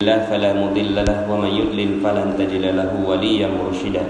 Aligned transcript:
الله 0.00 0.32
فلا 0.32 0.56
مضل 0.56 0.96
له 0.96 1.28
ومن 1.28 1.52
يضلل 1.60 2.00
فلن 2.00 2.32
تجد 2.32 2.64
له 2.72 2.88
وليا 3.04 3.52
مرشدا. 3.52 4.00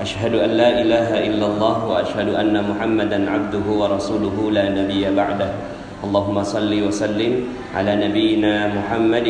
أشهد 0.00 0.40
أن 0.40 0.50
لا 0.56 0.80
إله 0.80 1.08
إلا 1.28 1.46
الله 1.52 1.76
وأشهد 1.84 2.32
أن 2.32 2.56
محمدا 2.56 3.18
عبده 3.28 3.66
ورسوله 3.68 4.36
لا 4.56 4.72
نبي 4.72 5.04
بعده. 5.04 5.50
اللهم 6.00 6.36
صل 6.48 6.72
وسلم 6.72 7.32
على 7.76 7.92
نبينا 8.08 8.72
محمد. 8.72 9.28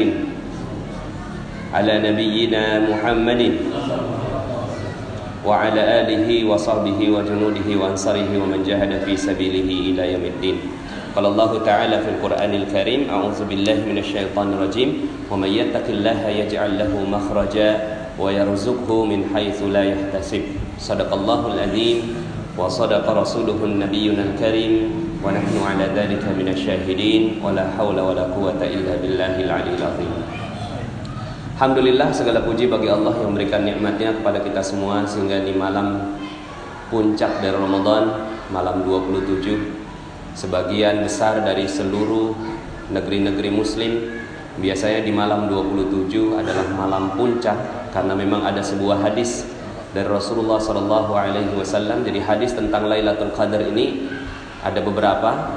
على 1.74 1.94
نبينا 1.98 2.64
محمد. 2.86 3.42
وعلى 5.42 5.82
آله 6.00 6.28
وصحبه 6.46 7.00
وجنوده 7.10 7.68
وأنصاره 7.74 8.30
ومن 8.38 8.62
جاهد 8.62 9.02
في 9.02 9.18
سبيله 9.18 9.66
إلى 9.66 10.02
يوم 10.14 10.24
الدين. 10.30 10.58
قال 11.15 11.25
الله 11.25 11.51
تعالى 11.63 11.97
في 12.03 12.09
القرآن 12.19 12.51
الكريم 12.53 13.01
أعوذ 13.09 13.39
بالله 13.47 13.77
من 13.87 13.97
الشيطان 14.03 14.47
الرجيم 14.53 14.89
ومن 15.31 15.47
يتق 15.47 15.87
الله 15.87 16.19
يجعل 16.27 16.71
له 16.75 16.91
مخرجا 16.91 17.69
ويرزقه 18.19 19.05
من 19.05 19.19
حيث 19.31 19.59
لا 19.71 19.83
يحتسب 19.83 20.41
صدق 20.79 21.09
الله 21.13 21.41
العظيم 21.53 21.97
وصدق 22.59 23.05
رسوله 23.07 23.59
النبي 23.63 24.05
الكريم 24.11 24.73
ونحن 25.23 25.55
على 25.63 25.85
ذلك 25.95 26.23
من 26.35 26.47
الشاهدين 26.51 27.39
ولا 27.43 27.65
حول 27.79 27.97
ولا 27.99 28.23
قوة 28.35 28.59
إلا 28.59 28.93
بالله 28.99 29.33
العلي 29.47 29.73
العظيم 29.79 30.13
Alhamdulillah 31.55 32.11
segala 32.11 32.43
puji 32.43 32.67
bagi 32.67 32.91
Allah 32.91 33.15
yang 33.15 33.31
memberikan 33.31 33.63
nikmatnya 33.63 34.11
kepada 34.19 34.43
kita 34.43 34.59
semua 34.59 35.07
sehingga 35.07 35.39
di 35.39 35.55
malam 35.55 36.19
puncak 36.91 37.39
dari 37.39 37.55
Ramadan 37.55 38.27
malam 38.51 38.83
27 38.83 39.78
sebagian 40.34 41.02
besar 41.02 41.42
dari 41.42 41.66
seluruh 41.66 42.34
negeri-negeri 42.90 43.50
muslim. 43.50 43.92
Biasanya 44.60 45.06
di 45.06 45.12
malam 45.14 45.48
27 45.48 46.36
adalah 46.36 46.66
malam 46.74 47.16
puncak 47.16 47.90
karena 47.94 48.12
memang 48.12 48.44
ada 48.44 48.60
sebuah 48.60 49.00
hadis 49.00 49.46
dari 49.96 50.06
Rasulullah 50.06 50.60
Shallallahu 50.60 51.12
Alaihi 51.16 51.54
Wasallam. 51.56 52.04
Jadi 52.04 52.20
hadis 52.20 52.52
tentang 52.52 52.90
Lailatul 52.90 53.32
Qadar 53.32 53.62
ini 53.64 54.10
ada 54.60 54.78
beberapa 54.84 55.56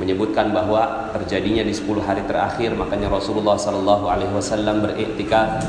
menyebutkan 0.00 0.50
bahwa 0.50 1.12
terjadinya 1.14 1.62
di 1.62 1.74
10 1.74 2.00
hari 2.02 2.22
terakhir. 2.24 2.72
Makanya 2.74 3.12
Rasulullah 3.12 3.58
Shallallahu 3.58 4.08
Alaihi 4.08 4.32
Wasallam 4.32 4.82
beriktikaf. 4.82 5.62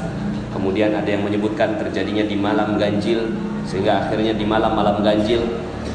Kemudian 0.56 0.96
ada 0.96 1.10
yang 1.12 1.28
menyebutkan 1.28 1.76
terjadinya 1.76 2.24
di 2.24 2.40
malam 2.40 2.80
ganjil 2.80 3.36
sehingga 3.68 4.08
akhirnya 4.08 4.32
di 4.32 4.46
malam-malam 4.48 5.04
ganjil 5.04 5.44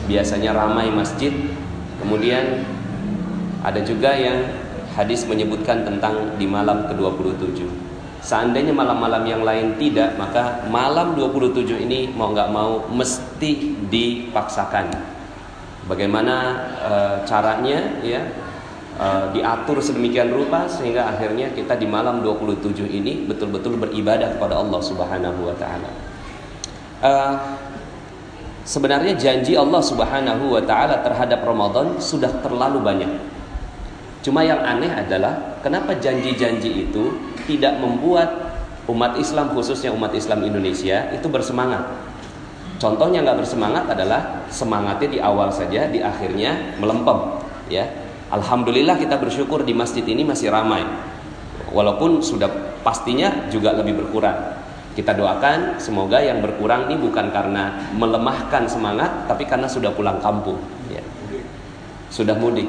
biasanya 0.04 0.52
ramai 0.52 0.92
masjid 0.92 1.32
kemudian 2.10 2.66
ada 3.62 3.78
juga 3.86 4.10
yang 4.18 4.50
hadis 4.98 5.22
menyebutkan 5.30 5.86
tentang 5.86 6.34
di 6.34 6.50
malam 6.50 6.90
ke-27. 6.90 7.62
Seandainya 8.18 8.74
malam-malam 8.74 9.22
yang 9.22 9.46
lain 9.46 9.78
tidak 9.78 10.18
maka 10.18 10.66
malam 10.66 11.14
27 11.14 11.86
ini 11.86 12.10
mau 12.10 12.34
nggak 12.34 12.50
mau 12.50 12.82
mesti 12.90 13.78
dipaksakan. 13.86 14.90
Bagaimana 15.86 16.34
e, 16.82 16.92
caranya 17.30 17.78
ya? 18.02 18.20
E, 18.98 19.06
diatur 19.38 19.78
sedemikian 19.78 20.34
rupa 20.34 20.66
sehingga 20.66 21.14
akhirnya 21.14 21.54
kita 21.54 21.78
di 21.78 21.86
malam 21.86 22.20
27 22.26 22.90
ini 22.90 23.24
betul-betul 23.24 23.78
beribadah 23.78 24.34
kepada 24.36 24.58
Allah 24.58 24.80
Subhanahu 24.82 25.46
wa 25.46 25.56
taala. 25.56 25.90
E, 27.00 27.12
sebenarnya 28.70 29.18
janji 29.18 29.58
Allah 29.58 29.82
Subhanahu 29.82 30.54
wa 30.54 30.62
taala 30.62 31.02
terhadap 31.02 31.42
Ramadan 31.42 31.98
sudah 31.98 32.30
terlalu 32.38 32.78
banyak. 32.78 33.10
Cuma 34.22 34.46
yang 34.46 34.62
aneh 34.62 34.94
adalah 34.94 35.58
kenapa 35.58 35.98
janji-janji 35.98 36.86
itu 36.86 37.18
tidak 37.50 37.82
membuat 37.82 38.30
umat 38.86 39.18
Islam 39.18 39.50
khususnya 39.58 39.90
umat 39.90 40.14
Islam 40.14 40.46
Indonesia 40.46 41.10
itu 41.10 41.26
bersemangat 41.26 42.10
Contohnya 42.80 43.20
nggak 43.20 43.44
bersemangat 43.44 43.84
adalah 43.92 44.48
semangatnya 44.48 45.08
di 45.12 45.18
awal 45.20 45.52
saja, 45.52 45.84
di 45.92 46.00
akhirnya 46.00 46.80
melempem. 46.80 47.44
Ya, 47.68 47.84
alhamdulillah 48.32 48.96
kita 48.96 49.20
bersyukur 49.20 49.68
di 49.68 49.76
masjid 49.76 50.00
ini 50.00 50.24
masih 50.24 50.48
ramai, 50.48 50.80
walaupun 51.76 52.24
sudah 52.24 52.48
pastinya 52.80 53.52
juga 53.52 53.76
lebih 53.76 54.00
berkurang. 54.00 54.59
Kita 54.90 55.14
doakan 55.14 55.78
semoga 55.78 56.18
yang 56.18 56.42
berkurang 56.42 56.90
ini 56.90 56.98
bukan 56.98 57.30
karena 57.30 57.94
melemahkan 57.94 58.66
semangat, 58.66 59.30
tapi 59.30 59.46
karena 59.46 59.70
sudah 59.70 59.94
pulang 59.94 60.18
kampung, 60.18 60.58
ya. 60.90 60.98
sudah 62.10 62.34
mudik. 62.34 62.66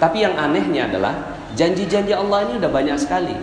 Tapi 0.00 0.24
yang 0.24 0.40
anehnya 0.40 0.88
adalah 0.88 1.36
janji-janji 1.52 2.16
Allah 2.16 2.48
ini 2.48 2.64
udah 2.64 2.70
banyak 2.72 2.96
sekali, 2.96 3.36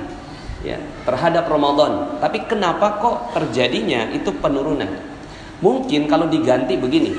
ya, 0.66 0.82
terhadap 1.06 1.46
Ramadan. 1.46 2.18
Tapi 2.18 2.50
kenapa 2.50 2.98
kok 2.98 3.38
terjadinya 3.38 4.10
itu 4.10 4.34
penurunan? 4.34 4.90
Mungkin 5.62 6.10
kalau 6.10 6.26
diganti 6.26 6.74
begini. 6.74 7.14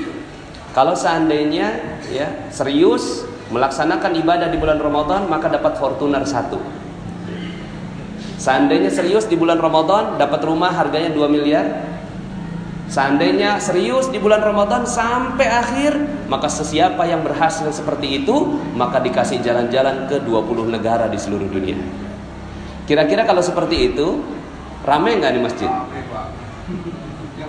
Kalau 0.75 0.93
seandainya 0.93 1.79
ya 2.11 2.51
serius 2.53 3.25
melaksanakan 3.49 4.13
ibadah 4.21 4.47
di 4.53 4.57
bulan 4.61 4.77
Ramadan 4.77 5.25
maka 5.25 5.49
dapat 5.49 5.75
Fortuner 5.75 6.23
satu. 6.23 6.61
Seandainya 8.39 8.87
serius 8.87 9.27
di 9.27 9.35
bulan 9.35 9.59
Ramadan 9.59 10.15
dapat 10.15 10.39
rumah 10.47 10.71
harganya 10.71 11.11
2 11.11 11.27
miliar. 11.27 11.91
Seandainya 12.89 13.59
serius 13.61 14.09
di 14.09 14.17
bulan 14.17 14.41
Ramadan 14.41 14.87
sampai 14.87 15.45
akhir, 15.45 16.25
maka 16.25 16.49
sesiapa 16.49 17.05
yang 17.05 17.21
berhasil 17.21 17.67
seperti 17.69 18.23
itu, 18.23 18.57
maka 18.73 18.97
dikasih 19.03 19.43
jalan-jalan 19.43 20.09
ke 20.09 20.23
20 20.23 20.71
negara 20.71 21.05
di 21.11 21.19
seluruh 21.19 21.51
dunia. 21.51 21.77
Kira-kira 22.89 23.27
kalau 23.29 23.43
seperti 23.45 23.93
itu, 23.93 24.23
ramai 24.87 25.21
nggak 25.21 25.33
di 25.35 25.41
masjid? 25.43 25.69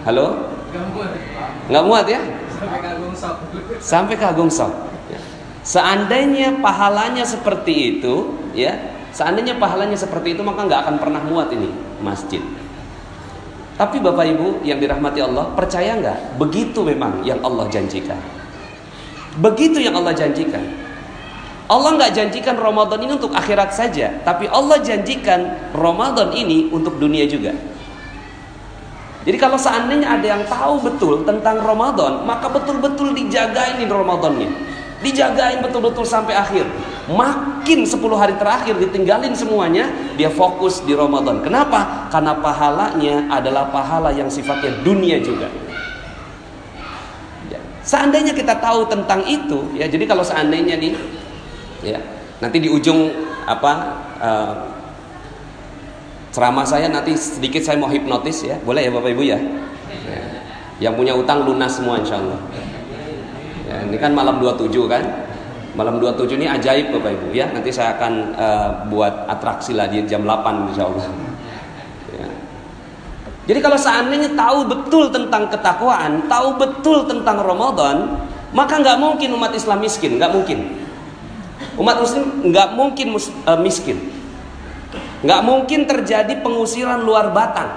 Halo? 0.05 0.53
Nggak 1.71 1.85
muat 1.87 2.05
ya? 2.11 2.21
Sampai 3.81 4.19
ke 4.21 4.27
Agung 4.27 4.53
Sok. 4.53 4.75
Seandainya 5.65 6.61
pahalanya 6.61 7.25
seperti 7.25 7.97
itu, 7.97 8.37
ya, 8.53 8.77
seandainya 9.15 9.59
pahalanya 9.59 9.99
seperti 9.99 10.39
itu 10.39 10.43
maka 10.43 10.67
nggak 10.67 10.81
akan 10.87 10.97
pernah 10.99 11.23
muat 11.27 11.51
ini 11.55 11.71
masjid. 12.03 12.43
Tapi 13.81 13.97
Bapak 13.97 14.29
Ibu 14.37 14.61
yang 14.61 14.77
dirahmati 14.77 15.25
Allah, 15.25 15.57
percaya 15.57 15.97
nggak? 15.97 16.37
Begitu 16.37 16.85
memang 16.85 17.25
yang 17.25 17.41
Allah 17.41 17.65
janjikan. 17.73 18.21
Begitu 19.41 19.81
yang 19.81 19.97
Allah 19.97 20.13
janjikan. 20.13 20.61
Allah 21.71 21.97
nggak 21.97 22.13
janjikan 22.13 22.61
Ramadan 22.61 22.99
ini 23.01 23.17
untuk 23.17 23.33
akhirat 23.33 23.73
saja, 23.73 24.21
tapi 24.27 24.51
Allah 24.51 24.83
janjikan 24.85 25.71
Ramadan 25.73 26.35
ini 26.35 26.69
untuk 26.69 26.99
dunia 27.01 27.25
juga. 27.31 27.57
Jadi 29.25 29.37
kalau 29.39 29.55
seandainya 29.55 30.19
ada 30.19 30.27
yang 30.27 30.43
tahu 30.51 30.83
betul 30.83 31.23
tentang 31.23 31.63
Ramadan, 31.63 32.27
maka 32.27 32.51
betul-betul 32.51 33.15
dijagain 33.15 33.79
ini 33.81 33.87
Ramadannya. 33.87 34.51
Dijagain 35.01 35.65
betul-betul 35.65 36.05
sampai 36.05 36.37
akhir. 36.37 36.67
Makin 37.11 37.83
10 37.83 37.99
hari 38.15 38.39
terakhir 38.39 38.79
ditinggalin 38.79 39.35
semuanya, 39.35 39.91
dia 40.15 40.31
fokus 40.31 40.79
di 40.87 40.95
Ramadan. 40.95 41.43
Kenapa? 41.43 42.07
Karena 42.07 42.39
pahalanya 42.39 43.27
adalah 43.27 43.67
pahala 43.75 44.15
yang 44.15 44.31
sifatnya 44.31 44.79
dunia 44.87 45.19
juga. 45.19 45.51
Ya. 47.51 47.59
Seandainya 47.83 48.31
kita 48.31 48.63
tahu 48.63 48.87
tentang 48.87 49.27
itu, 49.27 49.75
ya 49.75 49.91
jadi 49.91 50.07
kalau 50.07 50.23
seandainya 50.23 50.79
nih, 50.79 50.95
ya 51.83 51.99
nanti 52.39 52.63
di 52.63 52.69
ujung 52.71 53.11
apa 53.45 53.73
uh, 54.23 54.55
ceramah 56.31 56.65
saya 56.65 56.87
nanti 56.89 57.19
sedikit 57.19 57.61
saya 57.61 57.77
mau 57.77 57.91
hipnotis 57.91 58.47
ya 58.47 58.57
boleh 58.63 58.87
ya 58.87 58.91
bapak 58.95 59.11
ibu 59.13 59.23
ya, 59.27 59.39
ya. 60.07 60.23
yang 60.79 60.95
punya 60.95 61.13
utang 61.13 61.43
lunas 61.43 61.75
semua 61.75 61.99
insya 61.99 62.23
Allah 62.23 62.41
ya, 63.67 63.77
ini 63.91 63.97
kan 63.99 64.15
malam 64.15 64.39
27 64.39 64.71
kan 64.87 65.03
malam 65.81 65.97
27 65.97 66.37
ini 66.37 66.45
ajaib 66.45 66.93
bapak 66.93 67.17
ibu 67.17 67.33
ya. 67.33 67.49
Nanti 67.49 67.73
saya 67.73 67.97
akan 67.97 68.13
uh, 68.37 68.69
buat 68.93 69.25
atraksi 69.33 69.73
lah 69.73 69.89
di 69.89 70.05
jam 70.05 70.29
8 70.29 70.69
insya 70.69 70.85
Allah 70.85 71.09
ya. 72.13 72.29
jadi 73.49 73.59
kalau 73.65 73.79
seandainya 73.81 74.37
tahu 74.37 74.69
betul 74.69 75.09
tentang 75.09 75.49
ketakwaan 75.49 76.29
tahu 76.29 76.61
betul 76.61 77.09
tentang 77.09 77.41
Ramadan 77.41 78.29
maka 78.53 78.77
nggak 78.77 79.01
mungkin 79.01 79.33
umat 79.41 79.57
Islam 79.57 79.81
miskin 79.81 80.21
nggak 80.21 80.33
mungkin. 80.37 80.61
Umat 81.81 81.97
muslim 81.97 82.45
nggak 82.53 82.77
mungkin 82.77 83.17
mus, 83.17 83.33
uh, 83.49 83.57
miskin. 83.57 83.97
Nggak 85.25 85.41
mungkin 85.45 85.89
terjadi 85.89 86.45
pengusiran 86.45 87.01
luar 87.01 87.33
batang 87.33 87.69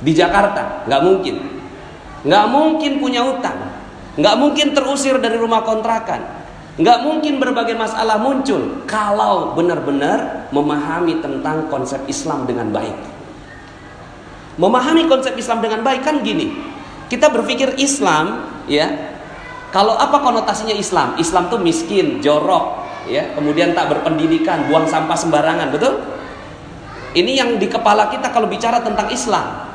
di 0.00 0.16
Jakarta, 0.16 0.84
nggak 0.88 1.02
mungkin. 1.04 1.36
Nggak 2.24 2.46
mungkin 2.48 2.92
punya 3.00 3.24
utang, 3.24 3.56
nggak 4.16 4.36
mungkin 4.36 4.72
terusir 4.72 5.16
dari 5.20 5.36
rumah 5.36 5.64
kontrakan, 5.64 6.37
nggak 6.78 6.98
mungkin 7.02 7.42
berbagai 7.42 7.74
masalah 7.74 8.22
muncul 8.22 8.86
kalau 8.86 9.58
benar-benar 9.58 10.46
memahami 10.54 11.18
tentang 11.18 11.66
konsep 11.66 11.98
Islam 12.06 12.46
dengan 12.46 12.70
baik. 12.70 12.94
Memahami 14.58 15.10
konsep 15.10 15.34
Islam 15.38 15.62
dengan 15.62 15.82
baik 15.82 16.02
kan 16.06 16.22
gini, 16.22 16.50
kita 17.10 17.30
berpikir 17.30 17.78
Islam, 17.78 18.46
ya, 18.66 18.90
kalau 19.70 19.94
apa 19.94 20.18
konotasinya 20.18 20.74
Islam? 20.74 21.14
Islam 21.18 21.46
tuh 21.46 21.62
miskin, 21.62 22.18
jorok, 22.18 22.82
ya, 23.06 23.34
kemudian 23.38 23.74
tak 23.74 23.90
berpendidikan, 23.90 24.66
buang 24.66 24.86
sampah 24.90 25.14
sembarangan, 25.14 25.70
betul? 25.70 25.94
Ini 27.14 27.32
yang 27.38 27.50
di 27.56 27.70
kepala 27.70 28.10
kita 28.10 28.34
kalau 28.34 28.50
bicara 28.50 28.82
tentang 28.82 29.08
Islam. 29.08 29.66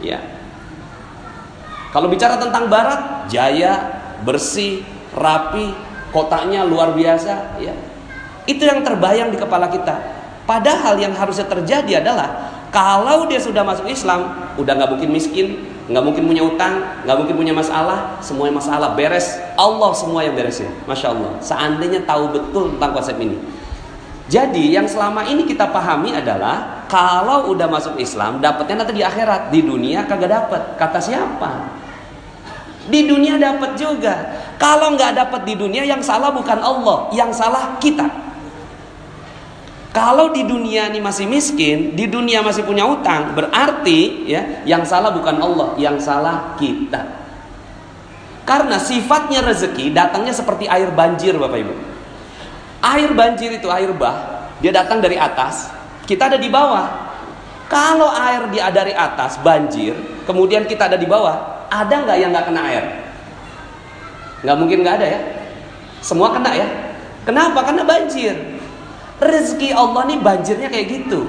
Ya. 0.00 0.18
Kalau 1.90 2.06
bicara 2.06 2.38
tentang 2.38 2.70
barat, 2.70 3.26
jaya, 3.28 3.98
bersih, 4.22 4.86
rapi, 5.12 5.74
kotaknya 6.10 6.66
luar 6.66 6.92
biasa, 6.94 7.58
ya. 7.62 7.74
Itu 8.44 8.66
yang 8.66 8.82
terbayang 8.82 9.30
di 9.30 9.38
kepala 9.38 9.70
kita. 9.70 9.94
Padahal 10.44 10.98
yang 10.98 11.14
harusnya 11.14 11.46
terjadi 11.46 12.02
adalah 12.02 12.50
kalau 12.74 13.26
dia 13.30 13.38
sudah 13.38 13.62
masuk 13.62 13.86
Islam, 13.86 14.50
udah 14.58 14.72
nggak 14.74 14.90
mungkin 14.94 15.10
miskin, 15.14 15.46
nggak 15.86 16.02
mungkin 16.02 16.26
punya 16.26 16.42
utang, 16.42 16.82
nggak 17.06 17.16
mungkin 17.18 17.34
punya 17.38 17.54
masalah, 17.54 18.18
semuanya 18.22 18.58
masalah 18.58 18.94
beres. 18.98 19.38
Allah 19.54 19.90
semua 19.94 20.26
yang 20.26 20.34
beresin, 20.34 20.70
masya 20.86 21.14
Allah. 21.14 21.38
Seandainya 21.38 22.02
tahu 22.02 22.34
betul 22.34 22.74
tentang 22.74 22.90
konsep 22.94 23.14
ini, 23.22 23.38
jadi 24.30 24.78
yang 24.78 24.86
selama 24.86 25.26
ini 25.26 25.42
kita 25.42 25.74
pahami 25.74 26.14
adalah 26.14 26.86
kalau 26.86 27.50
udah 27.50 27.66
masuk 27.66 27.98
Islam 27.98 28.38
dapatnya 28.38 28.86
nanti 28.86 28.94
di 28.94 29.02
akhirat, 29.02 29.50
di 29.50 29.66
dunia 29.66 30.06
kagak 30.06 30.30
dapat. 30.30 30.62
Kata 30.78 31.02
siapa? 31.02 31.50
Di 32.86 33.10
dunia 33.10 33.42
dapat 33.42 33.74
juga. 33.74 34.39
Kalau 34.60 34.92
nggak 34.92 35.16
dapat 35.16 35.48
di 35.48 35.56
dunia 35.56 35.88
yang 35.88 36.04
salah 36.04 36.28
bukan 36.28 36.60
Allah, 36.60 37.08
yang 37.16 37.32
salah 37.32 37.80
kita. 37.80 38.04
Kalau 39.90 40.30
di 40.36 40.44
dunia 40.44 40.92
ini 40.92 41.00
masih 41.00 41.24
miskin, 41.24 41.96
di 41.96 42.04
dunia 42.04 42.44
masih 42.44 42.68
punya 42.68 42.84
utang, 42.84 43.32
berarti 43.32 44.28
ya 44.28 44.60
yang 44.68 44.84
salah 44.84 45.16
bukan 45.16 45.40
Allah, 45.40 45.74
yang 45.80 45.96
salah 45.96 46.60
kita. 46.60 47.08
Karena 48.44 48.76
sifatnya 48.76 49.40
rezeki 49.48 49.96
datangnya 49.96 50.36
seperti 50.36 50.68
air 50.68 50.92
banjir 50.92 51.40
Bapak 51.40 51.58
Ibu. 51.58 51.74
Air 52.84 53.10
banjir 53.16 53.56
itu 53.56 53.66
air 53.72 53.90
bah, 53.96 54.44
dia 54.60 54.76
datang 54.76 55.00
dari 55.00 55.16
atas, 55.16 55.72
kita 56.04 56.28
ada 56.28 56.36
di 56.36 56.52
bawah. 56.52 57.08
Kalau 57.66 58.12
air 58.12 58.44
dia 58.52 58.68
dari 58.68 58.92
atas 58.92 59.40
banjir, 59.40 59.96
kemudian 60.28 60.68
kita 60.68 60.92
ada 60.92 61.00
di 61.00 61.08
bawah, 61.08 61.66
ada 61.72 61.94
nggak 62.04 62.16
yang 62.20 62.30
nggak 62.30 62.46
kena 62.46 62.62
air? 62.68 62.99
Nggak 64.44 64.56
mungkin 64.56 64.78
nggak 64.84 64.96
ada 65.00 65.06
ya. 65.06 65.20
Semua 66.00 66.32
kena 66.32 66.52
ya. 66.56 66.68
Kenapa? 67.28 67.64
Karena 67.64 67.84
banjir. 67.84 68.34
Rezeki 69.20 69.76
Allah 69.76 70.02
nih 70.08 70.18
banjirnya 70.20 70.68
kayak 70.72 70.86
gitu. 70.88 71.28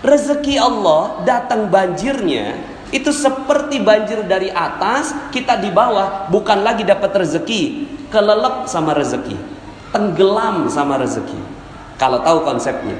Rezeki 0.00 0.56
Allah 0.56 1.26
datang 1.26 1.68
banjirnya 1.68 2.54
itu 2.90 3.10
seperti 3.10 3.82
banjir 3.82 4.26
dari 4.26 4.50
atas, 4.50 5.14
kita 5.30 5.58
di 5.62 5.70
bawah, 5.70 6.26
bukan 6.32 6.66
lagi 6.66 6.82
dapat 6.82 7.22
rezeki, 7.22 7.86
kelelep 8.10 8.66
sama 8.66 8.94
rezeki 8.96 9.60
tenggelam 9.90 10.70
sama 10.70 10.98
rezeki. 10.98 11.38
Kalau 11.98 12.24
tahu 12.24 12.46
konsepnya. 12.46 12.96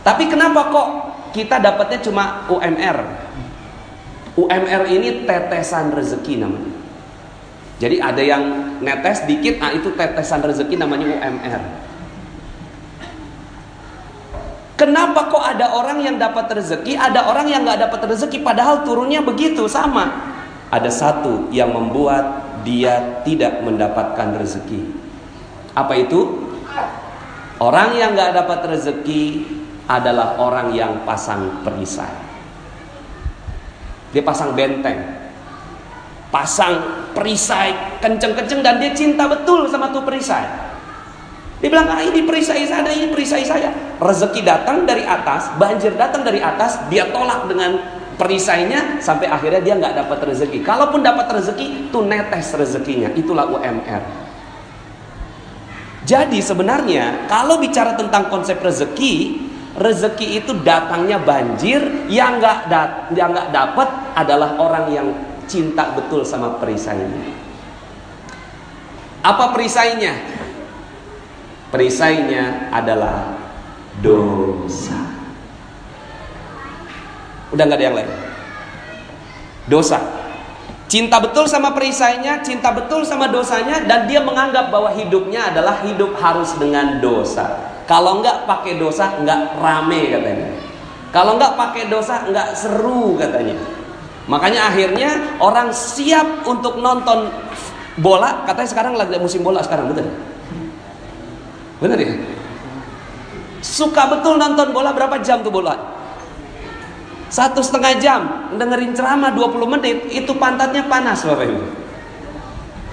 Tapi 0.00 0.30
kenapa 0.30 0.72
kok 0.72 0.88
kita 1.36 1.60
dapatnya 1.60 1.98
cuma 2.00 2.48
UMR? 2.48 2.98
UMR 4.38 4.82
ini 4.88 5.28
tetesan 5.28 5.92
rezeki 5.92 6.40
namanya. 6.40 6.77
Jadi 7.78 8.02
ada 8.02 8.18
yang 8.18 8.42
netes 8.82 9.22
dikit, 9.30 9.62
ah 9.62 9.70
itu 9.70 9.94
tetesan 9.94 10.42
rezeki 10.42 10.74
namanya 10.74 11.14
UMR. 11.14 11.62
Kenapa 14.78 15.26
kok 15.26 15.42
ada 15.42 15.74
orang 15.74 16.02
yang 16.02 16.18
dapat 16.18 16.54
rezeki, 16.54 16.94
ada 16.94 17.26
orang 17.26 17.50
yang 17.50 17.66
nggak 17.66 17.90
dapat 17.90 18.14
rezeki, 18.14 18.42
padahal 18.42 18.86
turunnya 18.86 19.22
begitu 19.22 19.66
sama? 19.66 20.34
Ada 20.70 20.90
satu 20.90 21.50
yang 21.50 21.74
membuat 21.74 22.46
dia 22.62 23.22
tidak 23.26 23.62
mendapatkan 23.62 24.38
rezeki. 24.38 24.84
Apa 25.74 25.94
itu? 25.98 26.50
Orang 27.58 27.98
yang 27.98 28.14
gak 28.14 28.38
dapat 28.38 28.70
rezeki 28.70 29.42
adalah 29.90 30.38
orang 30.38 30.70
yang 30.78 31.02
pasang 31.02 31.66
perisai. 31.66 32.14
Dia 34.14 34.22
pasang 34.22 34.54
benteng. 34.54 35.17
Pasang 36.28 37.08
perisai 37.16 38.00
kenceng-kenceng 38.04 38.60
dan 38.60 38.76
dia 38.76 38.92
cinta 38.92 39.24
betul 39.24 39.64
sama 39.68 39.88
tuh 39.88 40.04
perisai. 40.04 40.44
Dia 41.58 41.68
bilang, 41.74 41.90
ah 41.90 41.98
ini 41.98 42.22
perisai 42.22 42.62
saya, 42.68 42.86
ini 42.86 43.10
perisai 43.10 43.42
saya. 43.42 43.74
Rezeki 43.98 44.46
datang 44.46 44.86
dari 44.86 45.02
atas, 45.02 45.50
banjir 45.58 45.90
datang 45.98 46.22
dari 46.22 46.38
atas, 46.38 46.78
dia 46.86 47.10
tolak 47.10 47.50
dengan 47.50 47.82
perisainya 48.14 49.02
sampai 49.02 49.26
akhirnya 49.26 49.58
dia 49.58 49.74
nggak 49.74 49.94
dapat 50.06 50.18
rezeki. 50.30 50.62
Kalaupun 50.62 51.02
dapat 51.02 51.26
rezeki, 51.34 51.90
tuh 51.90 52.06
netes 52.06 52.54
rezekinya. 52.54 53.10
Itulah 53.14 53.50
UMR. 53.50 54.02
Jadi 56.06 56.38
sebenarnya 56.38 57.26
kalau 57.26 57.58
bicara 57.58 57.98
tentang 57.98 58.30
konsep 58.30 58.62
rezeki, 58.62 59.42
rezeki 59.76 60.40
itu 60.40 60.52
datangnya 60.62 61.18
banjir, 61.18 62.06
yang 62.06 62.38
nggak 62.38 62.70
dat 62.70 62.90
yang 63.18 63.34
nggak 63.34 63.50
dapat 63.50 63.88
adalah 64.14 64.56
orang 64.62 64.86
yang 64.94 65.08
cinta 65.48 65.96
betul 65.96 66.22
sama 66.22 66.60
perisainya. 66.60 67.34
Apa 69.24 69.50
perisainya? 69.56 70.14
Perisainya 71.74 72.70
adalah 72.70 73.34
dosa. 73.98 74.96
Udah 77.50 77.64
nggak 77.64 77.78
ada 77.80 77.86
yang 77.88 77.96
lain. 77.96 78.10
Dosa. 79.68 79.98
Cinta 80.88 81.20
betul 81.20 81.44
sama 81.44 81.76
perisainya, 81.76 82.40
cinta 82.40 82.72
betul 82.72 83.04
sama 83.04 83.28
dosanya, 83.28 83.84
dan 83.84 84.08
dia 84.08 84.24
menganggap 84.24 84.72
bahwa 84.72 84.88
hidupnya 84.96 85.52
adalah 85.52 85.84
hidup 85.84 86.16
harus 86.16 86.56
dengan 86.56 86.96
dosa. 87.04 87.76
Kalau 87.84 88.24
enggak 88.24 88.48
pakai 88.48 88.80
dosa, 88.80 89.12
enggak 89.20 89.52
rame 89.60 90.08
katanya. 90.08 90.48
Kalau 91.12 91.36
enggak 91.36 91.60
pakai 91.60 91.92
dosa, 91.92 92.24
enggak 92.24 92.56
seru 92.56 93.20
katanya. 93.20 93.77
Makanya 94.28 94.68
akhirnya 94.68 95.40
orang 95.40 95.72
siap 95.72 96.44
untuk 96.44 96.76
nonton 96.84 97.32
bola, 97.96 98.44
katanya 98.44 98.68
sekarang 98.68 98.92
lagi 98.94 99.16
musim 99.16 99.40
bola 99.40 99.64
sekarang, 99.64 99.88
betul? 99.88 100.04
Benar 101.80 101.96
ya? 101.96 102.12
Suka 103.64 104.06
betul 104.12 104.36
nonton 104.36 104.70
bola 104.70 104.92
berapa 104.92 105.18
jam 105.24 105.40
tuh 105.40 105.50
bola? 105.50 105.96
Satu 107.28 107.60
setengah 107.64 107.92
jam 108.00 108.20
dengerin 108.56 108.92
ceramah 108.92 109.32
20 109.32 109.74
menit 109.76 109.98
itu 110.12 110.32
pantatnya 110.36 110.84
panas 110.88 111.24
Bapak 111.24 111.44
Ibu. 111.44 111.62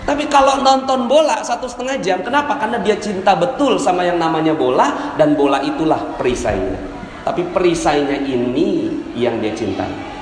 Tapi 0.05 0.29
kalau 0.29 0.61
nonton 0.61 1.09
bola 1.09 1.41
satu 1.41 1.65
setengah 1.65 1.97
jam, 1.97 2.21
kenapa? 2.21 2.61
Karena 2.61 2.77
dia 2.77 2.93
cinta 3.01 3.33
betul 3.33 3.81
sama 3.81 4.05
yang 4.05 4.21
namanya 4.21 4.53
bola 4.53 5.17
dan 5.17 5.33
bola 5.33 5.59
itulah 5.65 5.97
perisainya. 6.15 6.77
Tapi 7.25 7.41
perisainya 7.49 8.21
ini 8.21 9.01
yang 9.17 9.41
dia 9.41 9.57
cintai. 9.57 10.14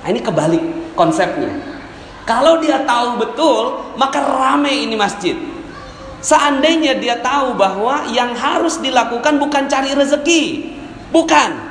Nah, 0.00 0.08
ini 0.08 0.20
kebalik 0.24 0.94
konsepnya. 0.96 1.52
Kalau 2.24 2.60
dia 2.62 2.84
tahu 2.84 3.20
betul, 3.20 3.94
maka 4.00 4.22
rame 4.22 4.86
ini 4.86 4.96
masjid. 4.96 5.36
Seandainya 6.20 7.00
dia 7.00 7.20
tahu 7.20 7.56
bahwa 7.56 8.08
yang 8.12 8.36
harus 8.36 8.76
dilakukan 8.80 9.40
bukan 9.40 9.68
cari 9.68 9.96
rezeki, 9.96 10.44
bukan 11.08 11.70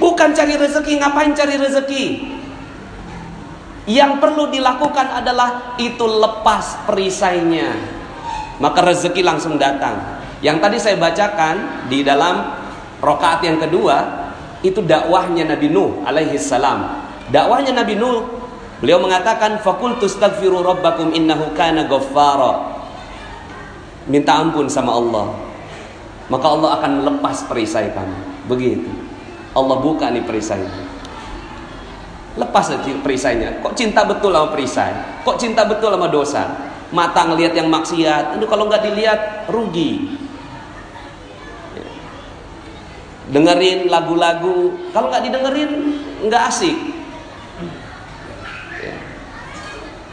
Bukan 0.00 0.32
cari 0.32 0.56
rezeki, 0.56 0.96
ngapain 0.96 1.36
cari 1.36 1.60
rezeki? 1.60 2.04
Yang 3.84 4.12
perlu 4.16 4.48
dilakukan 4.48 5.12
adalah 5.12 5.76
itu 5.76 6.08
lepas 6.08 6.88
perisainya. 6.88 7.76
Maka 8.64 8.80
rezeki 8.80 9.20
langsung 9.20 9.60
datang. 9.60 10.24
Yang 10.40 10.56
tadi 10.64 10.76
saya 10.80 10.96
bacakan 10.96 11.56
di 11.92 12.00
dalam 12.00 12.48
rokaat 13.04 13.44
yang 13.44 13.60
kedua 13.60 14.19
itu 14.60 14.84
dakwahnya 14.84 15.48
Nabi 15.48 15.72
Nuh 15.72 16.04
alaihi 16.04 16.36
salam. 16.36 17.04
Dakwahnya 17.32 17.72
Nabi 17.72 17.96
Nuh, 17.96 18.28
beliau 18.84 19.00
mengatakan 19.00 19.60
fakultu 19.64 20.04
astaghfiru 20.04 20.60
rabbakum 20.60 21.16
innahu 21.16 21.56
kana 21.56 21.88
ghaffara. 21.88 22.80
Minta 24.10 24.36
ampun 24.36 24.68
sama 24.68 24.96
Allah. 24.96 25.32
Maka 26.30 26.46
Allah 26.46 26.70
akan 26.78 26.92
lepas 27.06 27.46
perisai 27.48 27.90
kamu. 27.90 28.18
Begitu. 28.46 28.90
Allah 29.50 29.76
buka 29.82 30.10
nih 30.14 30.22
perisainya. 30.22 30.86
Lepas 32.38 32.70
perisainya. 33.02 33.58
Kok 33.64 33.74
cinta 33.74 34.06
betul 34.06 34.30
sama 34.30 34.54
perisai? 34.54 34.94
Kok 35.26 35.36
cinta 35.40 35.66
betul 35.66 35.90
sama 35.90 36.06
dosa? 36.06 36.46
Mata 36.90 37.26
ngelihat 37.26 37.54
yang 37.54 37.70
maksiat, 37.70 38.38
itu 38.38 38.46
kalau 38.50 38.66
nggak 38.66 38.82
dilihat 38.82 39.20
rugi. 39.50 40.18
Dengerin 43.30 43.86
lagu-lagu, 43.86 44.74
kalau 44.90 45.06
nggak 45.08 45.22
didengerin 45.30 45.70
nggak 46.26 46.42
asik. 46.50 46.76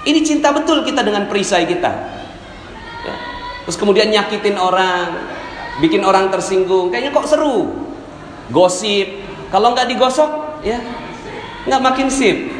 Ini 0.08 0.20
cinta 0.24 0.56
betul 0.56 0.88
kita 0.88 1.04
dengan 1.04 1.28
perisai 1.28 1.68
kita. 1.68 1.92
Ya. 3.04 3.16
Terus 3.68 3.76
kemudian 3.76 4.08
nyakitin 4.08 4.56
orang, 4.56 5.20
bikin 5.84 6.08
orang 6.08 6.32
tersinggung. 6.32 6.88
Kayaknya 6.88 7.12
kok 7.12 7.28
seru. 7.28 7.76
Gosip, 8.48 9.20
kalau 9.52 9.76
nggak 9.76 9.92
digosok, 9.92 10.64
ya 10.64 10.80
nggak 11.68 11.84
makin 11.84 12.08
sip. 12.08 12.56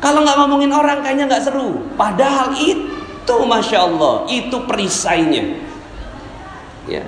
Kalau 0.00 0.24
nggak 0.24 0.40
ngomongin 0.40 0.72
orang 0.72 1.04
kayaknya 1.04 1.28
nggak 1.28 1.44
seru. 1.44 1.92
Padahal 2.00 2.56
itu 2.56 3.36
masya 3.44 3.84
Allah, 3.84 4.24
itu 4.32 4.56
perisainya. 4.64 5.60
Ya. 6.88 7.04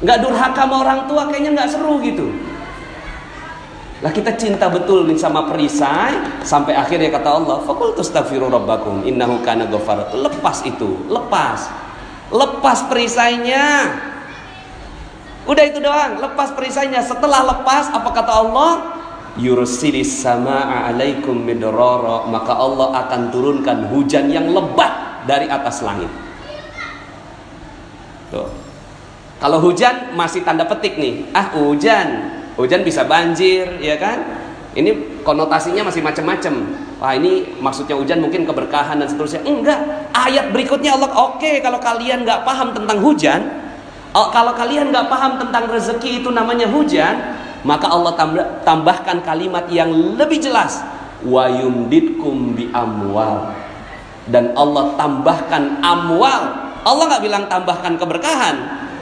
Nggak 0.00 0.18
durhaka 0.24 0.64
sama 0.64 0.76
orang 0.84 1.00
tua 1.04 1.28
kayaknya 1.28 1.50
nggak 1.60 1.70
seru 1.70 2.00
gitu 2.00 2.28
lah 4.00 4.08
kita 4.16 4.32
cinta 4.32 4.72
betul 4.72 5.04
nih 5.04 5.20
sama 5.20 5.44
perisai 5.44 6.40
sampai 6.40 6.72
akhirnya 6.72 7.12
kata 7.12 7.36
Allah, 7.36 7.60
"Faqul 7.68 7.92
tastaghfiru 7.92 8.48
rabbakum 8.48 9.04
innahu 9.04 9.44
kana 9.44 9.68
ghafara." 9.68 10.08
Lepas 10.16 10.64
itu, 10.64 11.04
lepas. 11.12 11.68
Lepas 12.32 12.88
perisainya. 12.88 13.92
Udah 15.44 15.64
itu 15.68 15.84
doang, 15.84 16.16
lepas 16.16 16.56
perisainya. 16.56 17.04
Setelah 17.04 17.44
lepas, 17.44 17.92
apa 17.92 18.08
kata 18.08 18.32
Allah? 18.32 18.72
Yursilis 19.36 20.24
sama'a 20.24 20.88
alaikum 20.88 21.36
midrara, 21.36 22.24
maka 22.24 22.56
Allah 22.56 23.04
akan 23.04 23.28
turunkan 23.28 23.92
hujan 23.92 24.32
yang 24.32 24.48
lebat 24.48 25.28
dari 25.28 25.44
atas 25.44 25.84
langit. 25.84 26.08
Tuh. 28.32 28.59
Kalau 29.40 29.58
hujan 29.64 30.12
masih 30.14 30.44
tanda 30.44 30.68
petik 30.68 31.00
nih. 31.00 31.32
Ah, 31.32 31.56
hujan 31.56 32.40
Hujan 32.60 32.84
bisa 32.84 33.08
banjir, 33.08 33.80
ya 33.80 33.96
kan? 33.96 34.20
Ini 34.76 35.22
konotasinya 35.24 35.88
masih 35.88 36.04
macam-macam. 36.04 36.54
Wah 37.00 37.16
ini 37.16 37.56
maksudnya 37.56 37.96
hujan 37.96 38.20
mungkin 38.20 38.44
keberkahan 38.44 39.00
dan 39.00 39.08
seterusnya. 39.08 39.40
Enggak. 39.48 39.80
Ayat 40.12 40.52
berikutnya 40.52 40.92
Allah 40.92 41.08
oke 41.08 41.40
okay, 41.40 41.64
kalau 41.64 41.80
kalian 41.80 42.28
nggak 42.28 42.44
paham 42.44 42.76
tentang 42.76 43.00
hujan, 43.00 43.40
oh, 44.12 44.28
kalau 44.28 44.52
kalian 44.52 44.92
nggak 44.92 45.08
paham 45.08 45.40
tentang 45.40 45.72
rezeki 45.72 46.20
itu 46.20 46.28
namanya 46.28 46.68
hujan, 46.68 47.16
maka 47.64 47.88
Allah 47.88 48.12
tambah, 48.12 48.44
tambahkan 48.62 49.24
kalimat 49.24 49.64
yang 49.72 49.88
lebih 50.20 50.44
jelas. 50.44 50.84
Wa 51.24 51.48
yumditkum 51.48 52.52
bi 52.52 52.68
amwal. 52.76 53.56
Dan 54.28 54.52
Allah 54.52 54.94
tambahkan 55.00 55.80
amwal. 55.80 56.42
Allah 56.84 57.04
nggak 57.08 57.24
bilang 57.24 57.44
tambahkan 57.48 57.96
keberkahan, 57.96 58.56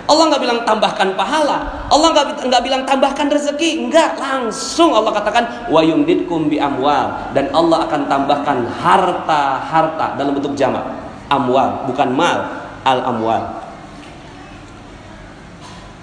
Allah 0.09 0.25
nggak 0.33 0.41
bilang 0.41 0.61
tambahkan 0.65 1.13
pahala. 1.21 1.85
Allah 1.93 2.09
nggak 2.17 2.49
nggak 2.49 2.63
bilang 2.65 2.83
tambahkan 2.89 3.29
rezeki. 3.29 3.85
Enggak, 3.85 4.17
langsung 4.17 4.97
Allah 4.97 5.13
katakan 5.13 5.69
wa 5.69 5.85
yumditkum 5.85 6.49
bi 6.49 6.57
amwal 6.57 7.29
dan 7.37 7.53
Allah 7.53 7.85
akan 7.85 8.09
tambahkan 8.09 8.59
harta-harta 8.81 10.17
dalam 10.17 10.33
bentuk 10.33 10.57
jamak. 10.57 10.81
Amwal, 11.29 11.85
bukan 11.93 12.09
mal, 12.17 12.41
al 12.89 13.05
amwal. 13.05 13.61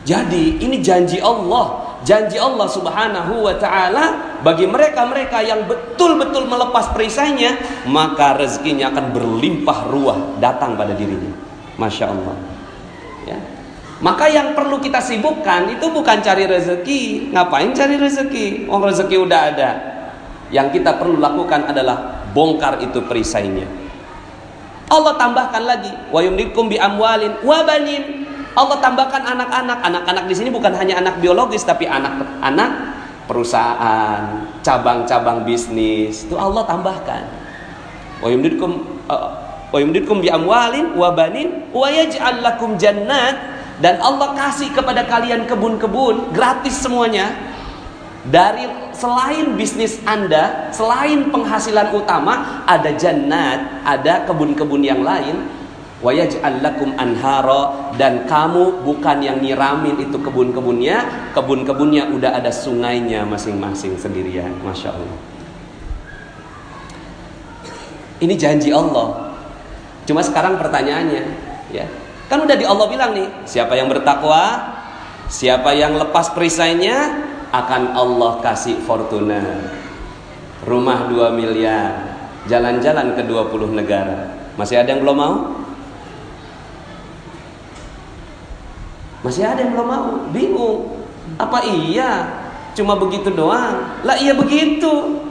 Jadi 0.05 0.61
ini 0.61 0.85
janji 0.85 1.17
Allah, 1.17 1.97
janji 2.05 2.37
Allah 2.37 2.69
Subhanahu 2.69 3.41
wa 3.41 3.57
taala 3.57 4.37
bagi 4.45 4.69
mereka-mereka 4.69 5.41
yang 5.41 5.65
betul-betul 5.65 6.45
melepas 6.45 6.93
perisainya, 6.93 7.57
maka 7.89 8.37
rezekinya 8.37 8.93
akan 8.93 9.17
berlimpah 9.17 9.89
ruah 9.89 10.37
datang 10.37 10.77
pada 10.77 10.93
dirinya. 10.93 11.33
Masya 11.81 12.05
Allah. 12.13 12.54
Maka 14.05 14.29
yang 14.29 14.53
perlu 14.53 14.77
kita 14.77 15.01
sibukkan 15.01 15.65
itu 15.73 15.89
bukan 15.89 16.21
cari 16.21 16.45
rezeki. 16.45 17.33
Ngapain 17.33 17.73
cari 17.73 17.97
rezeki? 17.97 18.69
Wong 18.69 18.85
rezeki 18.85 19.17
udah 19.17 19.39
ada. 19.49 19.71
Yang 20.53 20.77
kita 20.77 21.01
perlu 21.01 21.17
lakukan 21.17 21.65
adalah 21.65 22.21
bongkar 22.29 22.85
itu 22.85 23.01
perisainya. 23.01 23.65
Allah 24.93 25.17
tambahkan 25.17 25.65
lagi, 25.65 25.89
wa 26.13 26.21
yumdikum 26.21 26.69
bi 26.69 26.77
amwalin 26.77 27.41
wa 27.41 27.65
banin. 27.65 28.29
Allah 28.53 28.77
tambahkan 28.77 29.25
anak-anak. 29.25 29.81
Anak-anak 29.81 30.29
di 30.29 30.37
sini 30.37 30.53
bukan 30.53 30.77
hanya 30.77 31.01
anak 31.01 31.17
biologis 31.17 31.65
tapi 31.65 31.89
anak-anak 31.89 33.01
perusahaan, 33.25 34.45
cabang-cabang 34.61 35.41
bisnis. 35.49 36.29
Itu 36.29 36.37
Allah 36.37 36.61
tambahkan. 36.69 37.25
Wa 38.21 38.29
yumdikum 38.29 38.85
uh, 39.09 39.33
wa 39.73 39.77
yumdikum 39.81 40.21
bi 40.21 40.29
amwalin 40.29 40.93
wa 40.93 41.09
banin 41.09 41.73
wa 41.73 41.89
yaj'al 41.89 42.45
lakum 42.45 42.77
jannat 42.77 43.54
dan 43.83 43.99
Allah 43.99 44.31
kasih 44.35 44.71
kepada 44.71 45.03
kalian 45.03 45.43
kebun-kebun 45.49 46.31
gratis 46.31 46.79
semuanya 46.79 47.35
dari 48.25 48.65
selain 48.89 49.53
bisnis 49.53 50.01
Anda, 50.01 50.73
selain 50.73 51.29
penghasilan 51.29 51.93
utama, 51.93 52.65
ada 52.65 52.89
jannat, 52.97 53.85
ada 53.85 54.25
kebun-kebun 54.25 54.81
yang 54.81 55.05
lain. 55.05 55.61
Wayaj'al 56.03 56.61
lakum 56.61 56.93
anhara 57.01 57.93
dan 57.97 58.29
kamu 58.29 58.83
bukan 58.85 59.25
yang 59.25 59.41
nyiramin 59.41 59.97
itu 59.97 60.17
kebun-kebunnya, 60.21 61.31
kebun-kebunnya 61.33 62.13
udah 62.13 62.35
ada 62.35 62.51
sungainya 62.51 63.25
masing-masing 63.25 63.97
sendirian. 63.97 64.53
Masya 64.61 64.93
Allah. 64.93 65.17
Ini 68.21 68.33
janji 68.37 68.69
Allah. 68.69 69.33
Cuma 70.05 70.21
sekarang 70.21 70.61
pertanyaannya, 70.61 71.23
ya, 71.73 71.89
Kan 72.25 72.41
udah 72.41 72.57
di 72.57 72.65
Allah 72.65 72.87
bilang 72.89 73.11
nih, 73.13 73.29
siapa 73.45 73.77
yang 73.77 73.85
bertakwa, 73.85 74.73
siapa 75.29 75.77
yang 75.77 75.93
lepas 75.97 76.33
perisainya 76.33 77.21
akan 77.53 77.93
Allah 77.93 78.41
kasih 78.41 78.81
fortuna. 78.81 79.41
Rumah 80.65 81.05
2 81.13 81.37
miliar, 81.37 82.17
jalan-jalan 82.49 83.13
ke 83.13 83.21
20 83.29 83.77
negara. 83.77 84.33
Masih 84.57 84.81
ada 84.81 84.89
yang 84.89 85.05
belum 85.05 85.17
mau? 85.17 85.35
Masih 89.21 89.45
ada 89.45 89.61
yang 89.61 89.77
belum 89.77 89.87
mau? 89.89 90.09
Bingung. 90.33 91.05
Apa 91.37 91.61
iya? 91.65 92.41
Cuma 92.73 92.97
begitu 92.97 93.29
doang? 93.29 94.01
Lah 94.01 94.17
iya 94.17 94.33
begitu. 94.33 95.24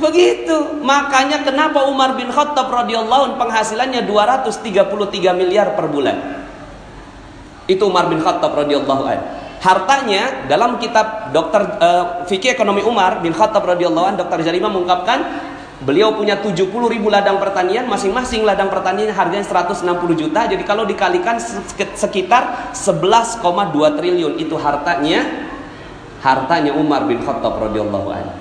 Begitu. 0.00 0.80
Makanya 0.80 1.44
kenapa 1.44 1.84
Umar 1.84 2.16
bin 2.16 2.32
Khattab 2.32 2.72
radhiyallahu 2.72 3.36
penghasilannya 3.36 4.08
233 4.08 5.36
miliar 5.36 5.76
per 5.76 5.86
bulan. 5.92 6.16
Itu 7.68 7.92
Umar 7.92 8.08
bin 8.08 8.18
Khattab 8.24 8.56
radhiyallahu 8.56 9.04
an. 9.04 9.20
Hartanya 9.60 10.48
dalam 10.48 10.80
kitab 10.80 11.36
Dokter 11.36 11.60
uh, 11.84 12.04
Fikih 12.24 12.56
Ekonomi 12.56 12.80
Umar 12.80 13.20
bin 13.20 13.36
Khattab 13.36 13.60
radhiyallahu 13.60 14.06
an 14.08 14.16
Dr. 14.16 14.40
Jarima 14.40 14.72
mengungkapkan 14.72 15.20
beliau 15.84 16.16
punya 16.16 16.40
70 16.40 16.64
ribu 16.88 17.12
ladang 17.12 17.36
pertanian 17.36 17.84
masing-masing 17.84 18.44
ladang 18.44 18.72
pertanian 18.72 19.12
harganya 19.16 19.44
160 19.44 19.84
juta 20.12 20.44
jadi 20.44 20.60
kalau 20.60 20.84
dikalikan 20.84 21.40
sekitar 21.96 22.72
11,2 22.76 23.40
triliun 23.72 24.36
itu 24.36 24.60
hartanya 24.60 25.24
hartanya 26.20 26.76
Umar 26.76 27.08
bin 27.08 27.24
Khattab 27.24 27.56
radhiyallahu 27.64 28.08
anhu 28.12 28.40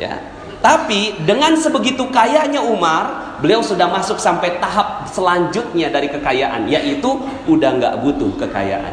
ya. 0.00 0.16
Tapi 0.60 1.24
dengan 1.24 1.56
sebegitu 1.56 2.04
kayanya 2.12 2.60
Umar, 2.60 3.36
beliau 3.40 3.64
sudah 3.64 3.88
masuk 3.88 4.20
sampai 4.20 4.60
tahap 4.60 5.08
selanjutnya 5.08 5.88
dari 5.88 6.12
kekayaan, 6.12 6.68
yaitu 6.68 7.16
udah 7.48 7.80
nggak 7.80 7.94
butuh 8.04 8.28
kekayaan. 8.44 8.92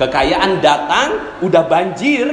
Kekayaan 0.00 0.64
datang, 0.64 1.36
udah 1.44 1.68
banjir, 1.68 2.24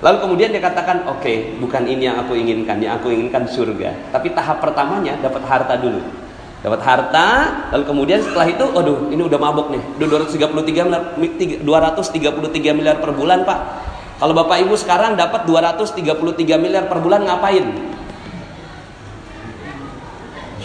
lalu 0.00 0.16
kemudian 0.24 0.48
dia 0.56 0.64
katakan, 0.64 1.04
oke, 1.04 1.20
okay, 1.20 1.52
bukan 1.60 1.84
ini 1.84 2.08
yang 2.08 2.16
aku 2.16 2.32
inginkan, 2.32 2.80
yang 2.80 2.96
aku 2.96 3.12
inginkan 3.12 3.44
surga. 3.44 4.08
Tapi 4.08 4.32
tahap 4.32 4.64
pertamanya 4.64 5.20
dapat 5.20 5.44
harta 5.44 5.76
dulu. 5.76 6.00
Dapat 6.64 6.80
harta, 6.80 7.26
lalu 7.76 7.84
kemudian 7.86 8.24
setelah 8.24 8.48
itu, 8.48 8.64
aduh, 8.72 9.12
ini 9.12 9.20
udah 9.20 9.38
mabok 9.38 9.68
nih, 9.68 9.84
udah 10.00 10.26
233 10.26 10.88
miliar, 11.20 11.60
233 11.60 12.72
miliar 12.72 12.96
per 12.98 13.12
bulan 13.14 13.44
pak 13.44 13.60
kalau 14.18 14.34
Bapak 14.34 14.66
Ibu 14.66 14.74
sekarang 14.74 15.14
dapat 15.14 15.46
233 15.46 16.58
miliar 16.58 16.90
per 16.90 16.98
bulan 16.98 17.22
ngapain? 17.22 17.94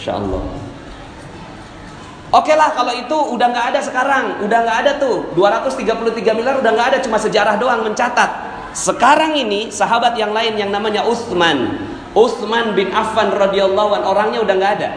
Insya 0.04 0.20
Allah. 0.20 0.44
Oke 2.28 2.52
lah 2.52 2.76
kalau 2.76 2.92
itu 2.92 3.16
udah 3.32 3.48
nggak 3.48 3.66
ada 3.72 3.80
sekarang, 3.80 4.44
udah 4.44 4.58
nggak 4.68 4.78
ada 4.84 4.92
tuh 5.00 5.32
233 5.32 6.36
miliar 6.36 6.60
udah 6.60 6.72
nggak 6.76 6.88
ada 6.92 6.98
cuma 7.00 7.16
sejarah 7.16 7.56
doang 7.56 7.80
mencatat. 7.80 8.52
Sekarang 8.76 9.32
ini 9.32 9.72
sahabat 9.72 10.12
yang 10.20 10.36
lain 10.36 10.60
yang 10.60 10.68
namanya 10.68 11.08
Utsman, 11.08 11.88
Utsman 12.12 12.76
bin 12.76 12.92
Affan 12.92 13.32
radhiyallahu 13.32 13.96
an 13.96 14.02
orangnya 14.04 14.44
udah 14.44 14.54
nggak 14.60 14.72
ada. 14.76 14.90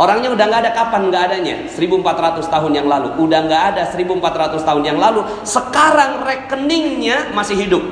Orangnya 0.00 0.32
udah 0.32 0.44
nggak 0.48 0.60
ada 0.64 0.72
kapan 0.72 1.02
nggak 1.12 1.22
adanya 1.28 1.56
1400 1.68 2.46
tahun 2.46 2.70
yang 2.70 2.86
lalu 2.86 3.18
Udah 3.18 3.50
nggak 3.50 3.62
ada 3.74 3.82
1400 3.90 4.62
tahun 4.62 4.82
yang 4.86 4.94
lalu 5.02 5.26
Sekarang 5.42 6.22
rekeningnya 6.22 7.34
masih 7.34 7.66
hidup 7.66 7.82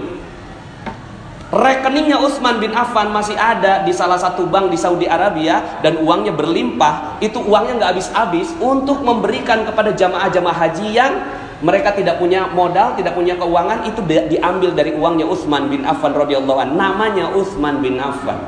Rekeningnya 1.47 2.19
Utsman 2.19 2.59
bin 2.59 2.75
Affan 2.75 3.15
masih 3.15 3.39
ada 3.39 3.87
di 3.87 3.95
salah 3.95 4.19
satu 4.19 4.51
bank 4.51 4.67
di 4.67 4.75
Saudi 4.75 5.07
Arabia 5.07 5.79
dan 5.79 6.03
uangnya 6.03 6.35
berlimpah. 6.35 7.23
Itu 7.23 7.39
uangnya 7.39 7.79
nggak 7.79 7.91
habis-habis 7.95 8.51
untuk 8.59 8.99
memberikan 9.07 9.63
kepada 9.63 9.95
jamaah-jamaah 9.95 10.59
haji 10.59 10.87
yang 10.91 11.13
mereka 11.63 11.95
tidak 11.95 12.19
punya 12.19 12.51
modal, 12.51 12.99
tidak 12.99 13.15
punya 13.15 13.39
keuangan 13.39 13.87
itu 13.87 14.03
diambil 14.05 14.75
dari 14.75 14.91
uangnya 14.99 15.31
Utsman 15.31 15.71
bin 15.71 15.87
Affan 15.87 16.19
radhiyallahu 16.19 16.59
an. 16.59 16.75
Namanya 16.75 17.31
Utsman 17.31 17.79
bin 17.79 18.03
Affan. 18.03 18.43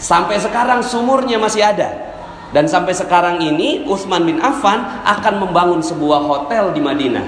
Sampai 0.00 0.40
sekarang 0.40 0.80
sumurnya 0.80 1.36
masih 1.36 1.68
ada. 1.68 2.08
Dan 2.48 2.64
sampai 2.64 2.96
sekarang 2.96 3.44
ini 3.44 3.84
Utsman 3.84 4.24
bin 4.24 4.40
Affan 4.40 5.04
akan 5.04 5.34
membangun 5.36 5.84
sebuah 5.84 6.24
hotel 6.24 6.72
di 6.72 6.80
Madinah. 6.80 7.26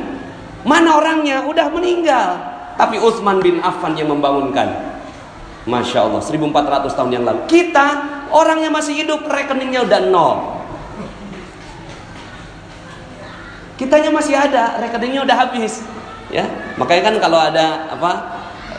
Mana 0.65 0.97
orangnya? 0.97 1.45
Udah 1.45 1.69
meninggal. 1.69 2.50
Tapi 2.81 2.97
Utsman 2.97 3.45
bin 3.45 3.61
Affan 3.61 3.93
yang 3.93 4.09
membangunkan. 4.09 4.97
Masya 5.69 6.09
Allah, 6.09 6.25
1400 6.25 6.97
tahun 6.97 7.11
yang 7.13 7.25
lalu. 7.29 7.45
Kita 7.45 7.87
orangnya 8.33 8.73
masih 8.73 9.05
hidup, 9.05 9.29
rekeningnya 9.29 9.85
udah 9.85 10.01
nol. 10.09 10.65
Kitanya 13.77 14.09
masih 14.09 14.33
ada, 14.33 14.81
rekeningnya 14.81 15.29
udah 15.29 15.37
habis. 15.37 15.85
Ya, 16.33 16.49
makanya 16.81 17.13
kan 17.13 17.15
kalau 17.21 17.37
ada 17.37 17.93
apa 17.93 18.11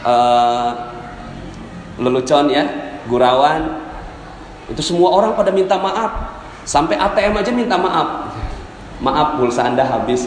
uh, 0.01 0.70
lelucon 2.01 2.50
ya, 2.50 2.65
gurauan 3.05 3.86
itu 4.65 4.81
semua 4.81 5.13
orang 5.13 5.38
pada 5.38 5.53
minta 5.53 5.77
maaf. 5.77 6.41
Sampai 6.65 6.98
ATM 6.98 7.38
aja 7.38 7.53
minta 7.53 7.77
maaf. 7.77 8.34
Maaf 8.98 9.38
pulsa 9.38 9.70
Anda 9.70 9.86
habis. 9.86 10.25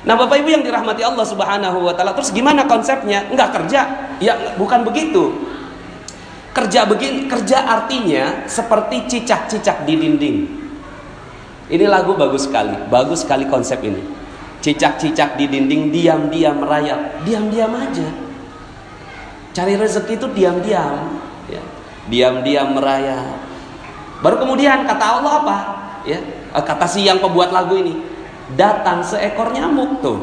Nah, 0.00 0.16
Bapak 0.16 0.40
Ibu 0.40 0.48
yang 0.48 0.64
dirahmati 0.64 1.04
Allah 1.04 1.26
Subhanahu 1.28 1.84
wa 1.84 1.92
taala, 1.92 2.16
terus 2.16 2.32
gimana 2.32 2.64
konsepnya? 2.64 3.28
Enggak 3.28 3.52
kerja. 3.52 3.80
Ya, 4.16 4.56
bukan 4.56 4.80
begitu. 4.84 5.36
Kerja 6.56 6.88
begini, 6.88 7.28
kerja 7.28 7.62
artinya 7.62 8.48
seperti 8.48 9.06
cicak-cicak 9.06 9.84
di 9.84 9.94
dinding. 10.00 10.38
Ini 11.70 11.86
lagu 11.86 12.18
bagus 12.18 12.50
sekali, 12.50 12.74
bagus 12.90 13.22
sekali 13.22 13.46
konsep 13.46 13.78
ini. 13.86 14.02
Cicak-cicak 14.60 15.38
di 15.38 15.46
dinding 15.46 15.94
diam-diam 15.94 16.58
merayap, 16.58 17.22
diam-diam 17.22 17.70
aja. 17.76 18.08
Cari 19.54 19.78
rezeki 19.78 20.18
itu 20.18 20.26
diam-diam, 20.34 21.22
ya. 21.46 21.62
Diam-diam 22.10 22.74
merayap. 22.74 23.38
Baru 24.20 24.42
kemudian 24.42 24.84
kata 24.84 25.04
Allah 25.20 25.32
apa? 25.44 25.56
Ya, 26.02 26.18
kata 26.50 26.88
si 26.90 27.06
yang 27.06 27.22
pembuat 27.22 27.54
lagu 27.54 27.78
ini, 27.78 28.09
datang 28.54 29.04
seekor 29.04 29.54
nyamuk 29.54 30.00
tuh. 30.02 30.18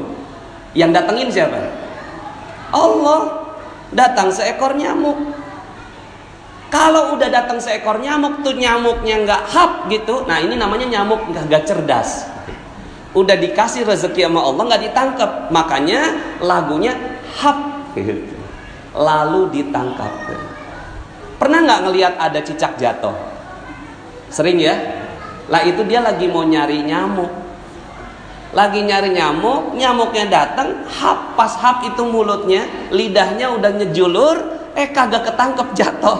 Yang 0.75 0.91
datengin 1.01 1.29
siapa? 1.31 1.59
Allah. 2.73 3.21
Datang 3.93 4.33
seekor 4.33 4.75
nyamuk. 4.75 5.15
Kalau 6.67 7.15
udah 7.15 7.31
datang 7.31 7.63
seekor 7.63 8.03
nyamuk 8.03 8.43
tuh 8.43 8.51
nyamuknya 8.51 9.23
nggak 9.23 9.41
hap 9.47 9.71
gitu. 9.87 10.27
Nah 10.27 10.43
ini 10.43 10.59
namanya 10.59 10.83
nyamuk 10.99 11.31
nggak 11.31 11.63
cerdas. 11.63 12.27
Udah 13.15 13.39
dikasih 13.39 13.87
rezeki 13.87 14.27
sama 14.27 14.43
Allah 14.43 14.63
nggak 14.67 14.83
ditangkap. 14.91 15.31
Makanya 15.47 15.99
lagunya 16.43 16.99
hap 17.39 17.87
gitu. 17.95 18.35
Lalu 18.91 19.55
ditangkap. 19.55 20.11
Pernah 21.39 21.59
nggak 21.63 21.81
ngelihat 21.87 22.13
ada 22.19 22.39
cicak 22.43 22.75
jatuh? 22.75 23.15
Sering 24.27 24.59
ya? 24.59 24.75
Lah 25.47 25.63
itu 25.63 25.87
dia 25.87 26.03
lagi 26.03 26.27
mau 26.27 26.43
nyari 26.43 26.83
nyamuk 26.83 27.46
lagi 28.55 28.79
nyari 28.79 29.11
nyamuk, 29.11 29.75
nyamuknya 29.75 30.25
datang, 30.31 30.87
hap 30.87 31.35
pas 31.35 31.51
hap 31.59 31.83
itu 31.83 32.03
mulutnya, 32.07 32.63
lidahnya 32.95 33.51
udah 33.59 33.71
nyejulur, 33.75 34.37
eh 34.71 34.87
kagak 34.91 35.27
ketangkep 35.27 35.67
jatuh. 35.75 36.19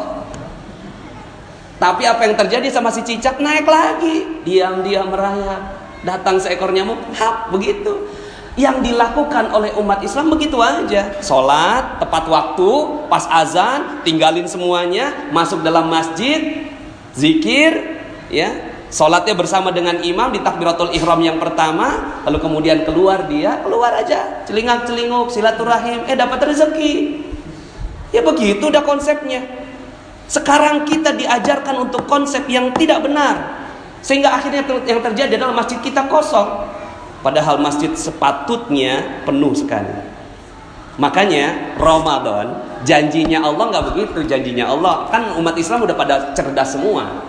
Tapi 1.77 2.03
apa 2.09 2.21
yang 2.25 2.35
terjadi 2.35 2.67
sama 2.73 2.89
si 2.89 3.05
cicak 3.05 3.37
naik 3.37 3.69
lagi, 3.69 4.43
diam-diam 4.43 5.13
merayap. 5.13 5.77
Datang 6.03 6.41
seekor 6.41 6.73
nyamuk, 6.73 6.97
hap 7.15 7.53
begitu. 7.53 8.09
Yang 8.57 8.89
dilakukan 8.89 9.53
oleh 9.53 9.69
umat 9.77 10.01
Islam 10.01 10.33
begitu 10.33 10.57
aja. 10.57 11.21
Sholat 11.21 12.01
tepat 12.01 12.25
waktu, 12.25 12.69
pas 13.05 13.29
azan, 13.29 14.01
tinggalin 14.01 14.49
semuanya, 14.49 15.29
masuk 15.29 15.61
dalam 15.61 15.85
masjid, 15.85 16.65
zikir, 17.13 18.01
ya 18.33 18.66
Sholatnya 18.87 19.35
bersama 19.35 19.75
dengan 19.75 19.99
imam 19.99 20.31
di 20.31 20.39
takbiratul 20.39 20.95
ihram 20.95 21.19
yang 21.19 21.43
pertama, 21.43 22.23
lalu 22.23 22.39
kemudian 22.39 22.87
keluar 22.87 23.27
dia, 23.27 23.59
keluar 23.59 23.91
aja, 23.91 24.47
celingak 24.47 24.87
celinguk, 24.87 25.27
silaturahim, 25.27 26.07
eh 26.07 26.15
dapat 26.15 26.39
rezeki. 26.47 27.19
Ya 28.15 28.23
begitu 28.23 28.71
udah 28.71 28.87
konsepnya. 28.87 29.43
Sekarang 30.31 30.87
kita 30.87 31.11
diajarkan 31.19 31.91
untuk 31.91 32.07
konsep 32.07 32.47
yang 32.47 32.71
tidak 32.79 33.03
benar. 33.03 33.59
Sehingga 33.99 34.31
akhirnya 34.39 34.63
yang 34.87 35.03
terjadi 35.03 35.35
adalah 35.35 35.59
masjid 35.59 35.83
kita 35.83 36.07
kosong. 36.07 36.47
Padahal 37.19 37.59
masjid 37.59 37.91
sepatutnya 37.91 39.23
penuh 39.27 39.51
sekali. 39.51 39.91
Makanya 40.95 41.75
Ramadan 41.75 42.63
janjinya 42.87 43.43
Allah 43.43 43.67
nggak 43.67 43.85
begitu 43.93 44.25
janjinya 44.25 44.71
Allah 44.71 45.11
kan 45.11 45.35
umat 45.37 45.53
Islam 45.59 45.85
udah 45.85 45.93
pada 45.97 46.33
cerdas 46.33 46.73
semua 46.73 47.26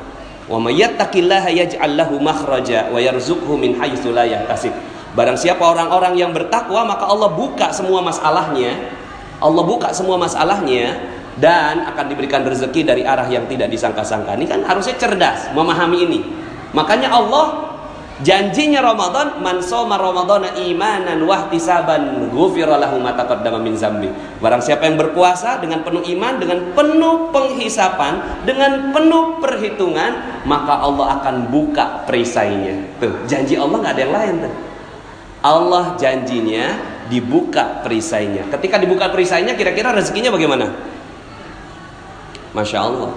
Barang 5.12 5.36
siapa 5.36 5.60
orang-orang 5.60 6.14
yang 6.16 6.32
bertakwa 6.32 6.88
maka 6.88 7.04
Allah 7.04 7.28
buka 7.36 7.68
semua 7.76 8.00
masalahnya. 8.00 8.96
Allah 9.38 9.62
buka 9.62 9.92
semua 9.92 10.16
masalahnya 10.18 10.98
dan 11.38 11.86
akan 11.94 12.04
diberikan 12.10 12.42
rezeki 12.42 12.82
dari 12.82 13.02
arah 13.06 13.28
yang 13.30 13.46
tidak 13.46 13.70
disangka-sangka. 13.70 14.34
Ini 14.34 14.46
kan 14.48 14.60
harusnya 14.66 14.96
cerdas 14.98 15.52
memahami 15.54 15.98
ini. 16.08 16.20
Makanya 16.72 17.12
Allah 17.12 17.67
Janjinya 18.18 18.82
Ramadan, 18.82 19.38
man 19.38 19.62
soma 19.62 19.94
Ramadana 19.94 20.58
imanan 20.58 21.22
wahtisaban 21.22 22.34
ghufira 22.34 22.74
lahu 22.74 22.98
ma 22.98 23.14
taqaddama 23.14 23.62
zambi. 23.78 24.10
Barang 24.42 24.58
siapa 24.58 24.90
yang 24.90 24.98
berpuasa 24.98 25.62
dengan 25.62 25.86
penuh 25.86 26.02
iman, 26.02 26.34
dengan 26.42 26.74
penuh 26.74 27.30
penghisapan, 27.30 28.42
dengan 28.42 28.90
penuh 28.90 29.38
perhitungan, 29.38 30.42
maka 30.50 30.82
Allah 30.82 31.22
akan 31.22 31.46
buka 31.46 32.02
perisainya. 32.10 32.98
Tuh, 32.98 33.22
janji 33.30 33.54
Allah 33.54 33.86
nggak 33.86 33.94
ada 33.94 34.02
yang 34.02 34.14
lain 34.14 34.34
tuh. 34.42 34.54
Allah 35.38 35.94
janjinya 35.94 36.74
dibuka 37.06 37.86
perisainya. 37.86 38.50
Ketika 38.50 38.82
dibuka 38.82 39.14
perisainya, 39.14 39.54
kira-kira 39.54 39.94
rezekinya 39.94 40.34
bagaimana? 40.34 40.74
Masya 42.50 42.78
Allah. 42.82 43.14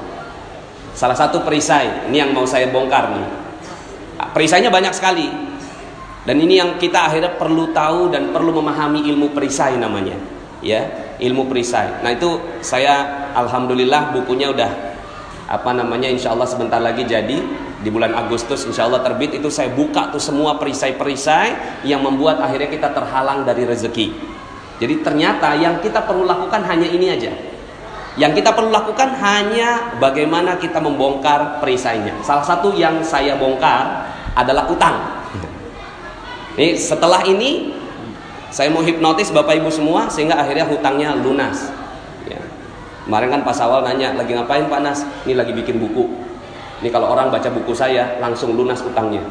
Salah 0.93 1.17
satu 1.17 1.41
perisai, 1.41 2.05
ini 2.05 2.21
yang 2.21 2.37
mau 2.37 2.45
saya 2.45 2.69
bongkar 2.69 3.17
nih 3.17 3.40
perisainya 4.31 4.73
banyak 4.73 4.93
sekali. 4.95 5.27
Dan 6.21 6.37
ini 6.37 6.61
yang 6.61 6.77
kita 6.77 7.09
akhirnya 7.09 7.33
perlu 7.33 7.73
tahu 7.73 8.13
dan 8.13 8.29
perlu 8.29 8.53
memahami 8.61 9.09
ilmu 9.09 9.33
perisai 9.33 9.77
namanya. 9.77 10.13
Ya, 10.61 10.85
ilmu 11.17 11.49
perisai. 11.49 12.05
Nah, 12.05 12.13
itu 12.13 12.37
saya 12.61 13.25
alhamdulillah 13.33 14.13
bukunya 14.13 14.53
udah 14.53 14.71
apa 15.51 15.71
namanya 15.73 16.07
insya 16.07 16.31
Allah 16.31 16.47
sebentar 16.47 16.79
lagi 16.79 17.03
jadi 17.03 17.37
di 17.81 17.89
bulan 17.89 18.13
Agustus 18.13 18.63
insya 18.63 18.85
Allah 18.85 19.01
terbit 19.01 19.35
itu 19.35 19.49
saya 19.49 19.73
buka 19.73 20.13
tuh 20.13 20.21
semua 20.21 20.55
perisai-perisai 20.55 21.83
yang 21.83 22.05
membuat 22.05 22.39
akhirnya 22.39 22.69
kita 22.69 22.93
terhalang 22.93 23.41
dari 23.43 23.65
rezeki. 23.65 24.13
Jadi 24.77 25.01
ternyata 25.01 25.57
yang 25.57 25.81
kita 25.81 26.05
perlu 26.05 26.25
lakukan 26.25 26.61
hanya 26.65 26.85
ini 26.85 27.09
aja. 27.09 27.33
Yang 28.19 28.43
kita 28.43 28.51
perlu 28.51 28.75
lakukan 28.75 29.15
hanya 29.23 29.95
bagaimana 29.95 30.59
kita 30.59 30.83
membongkar 30.83 31.63
perisainya. 31.63 32.19
Salah 32.27 32.43
satu 32.43 32.75
yang 32.75 32.99
saya 33.07 33.39
bongkar 33.39 34.11
adalah 34.35 34.67
utang. 34.67 34.99
Nih, 36.59 36.75
setelah 36.75 37.23
ini 37.23 37.71
saya 38.51 38.67
mau 38.67 38.83
hipnotis 38.83 39.31
Bapak 39.31 39.55
Ibu 39.63 39.71
semua 39.71 40.11
sehingga 40.11 40.35
akhirnya 40.35 40.67
hutangnya 40.67 41.15
lunas. 41.15 41.71
Ya. 42.27 42.43
Kemarin 43.07 43.31
kan 43.31 43.41
Pak 43.47 43.55
Sawal 43.55 43.87
nanya, 43.87 44.11
lagi 44.11 44.35
ngapain 44.35 44.67
Pak 44.67 44.79
Nas? 44.83 45.07
Ini 45.23 45.39
lagi 45.39 45.55
bikin 45.55 45.79
buku. 45.79 46.11
Ini 46.83 46.91
kalau 46.91 47.15
orang 47.15 47.31
baca 47.31 47.47
buku 47.47 47.71
saya 47.71 48.19
langsung 48.19 48.59
lunas 48.59 48.83
utangnya. 48.83 49.23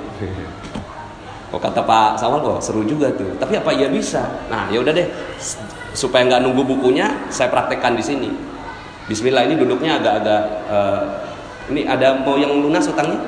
Kok 1.53 1.61
kata 1.61 1.85
Pak 1.85 2.17
Sawal 2.17 2.41
kok 2.41 2.65
seru 2.65 2.81
juga 2.89 3.13
tuh. 3.13 3.37
Tapi 3.37 3.61
apa 3.61 3.77
iya 3.77 3.93
bisa? 3.93 4.25
Nah, 4.49 4.73
ya 4.73 4.81
udah 4.81 4.97
deh. 4.97 5.05
Supaya 5.93 6.25
nggak 6.25 6.41
nunggu 6.49 6.65
bukunya, 6.65 7.29
saya 7.29 7.53
praktekkan 7.53 7.93
di 7.93 8.05
sini. 8.07 8.31
Bismillah 9.11 9.43
ini 9.51 9.59
duduknya 9.59 9.99
agak-agak 9.99 10.43
uh, 10.71 11.03
ini 11.75 11.83
ada 11.83 12.23
mau 12.23 12.39
yang 12.39 12.55
lunas 12.55 12.87
utangnya? 12.87 13.19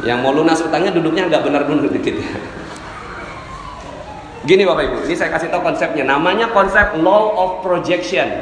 Yang 0.00 0.18
mau 0.24 0.32
lunas 0.32 0.56
utangnya 0.64 0.88
duduknya 0.96 1.28
agak 1.28 1.44
benar 1.44 1.68
dulu 1.68 1.92
dikit. 1.92 2.16
Gini 4.48 4.64
Bapak 4.64 4.88
Ibu, 4.88 4.96
ini 5.04 5.12
saya 5.12 5.28
kasih 5.28 5.52
tahu 5.52 5.60
konsepnya. 5.60 6.08
Namanya 6.08 6.48
konsep 6.56 6.96
law 7.04 7.36
of 7.36 7.50
projection. 7.60 8.32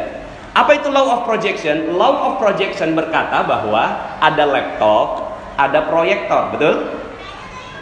Apa 0.55 0.79
itu 0.79 0.87
law 0.87 1.19
of 1.19 1.21
projection? 1.27 1.99
Law 1.99 2.31
of 2.31 2.33
projection 2.39 2.95
berkata 2.95 3.43
bahwa 3.43 4.15
ada 4.23 4.47
laptop, 4.47 5.35
ada 5.59 5.83
proyektor, 5.91 6.55
betul? 6.55 6.95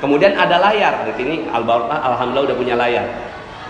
Kemudian 0.00 0.40
ada 0.40 0.56
layar. 0.56 1.04
Di 1.04 1.12
sini 1.20 1.44
alhamdulillah 1.52 2.48
udah 2.48 2.56
punya 2.56 2.80
layar. 2.80 3.12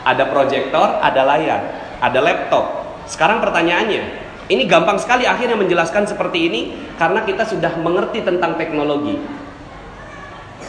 Ada 0.06 0.22
proyektor, 0.30 1.02
ada 1.02 1.22
layar, 1.26 1.60
ada 1.98 2.18
laptop. 2.22 2.86
Sekarang 3.10 3.42
pertanyaannya, 3.42 4.23
ini 4.52 4.68
gampang 4.68 5.00
sekali 5.00 5.24
akhirnya 5.24 5.56
menjelaskan 5.56 6.04
seperti 6.04 6.38
ini 6.52 6.60
karena 7.00 7.24
kita 7.24 7.48
sudah 7.48 7.80
mengerti 7.80 8.20
tentang 8.20 8.60
teknologi. 8.60 9.16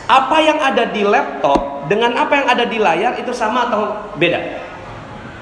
Apa 0.06 0.38
yang 0.40 0.62
ada 0.62 0.88
di 0.94 1.02
laptop 1.02 1.90
dengan 1.90 2.14
apa 2.16 2.34
yang 2.40 2.48
ada 2.48 2.66
di 2.70 2.78
layar 2.78 3.18
itu 3.20 3.34
sama 3.36 3.68
atau 3.68 3.82
beda? 4.16 4.64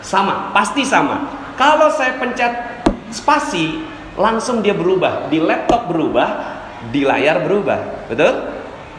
Sama, 0.01 0.49
pasti 0.55 0.81
sama. 0.87 1.29
Kalau 1.59 1.91
saya 1.93 2.17
pencet 2.17 2.51
spasi, 3.13 3.85
langsung 4.17 4.65
dia 4.65 4.73
berubah. 4.73 5.29
Di 5.29 5.37
laptop 5.37 5.91
berubah, 5.93 6.29
di 6.89 7.05
layar 7.05 7.45
berubah. 7.45 8.09
Betul? 8.09 8.33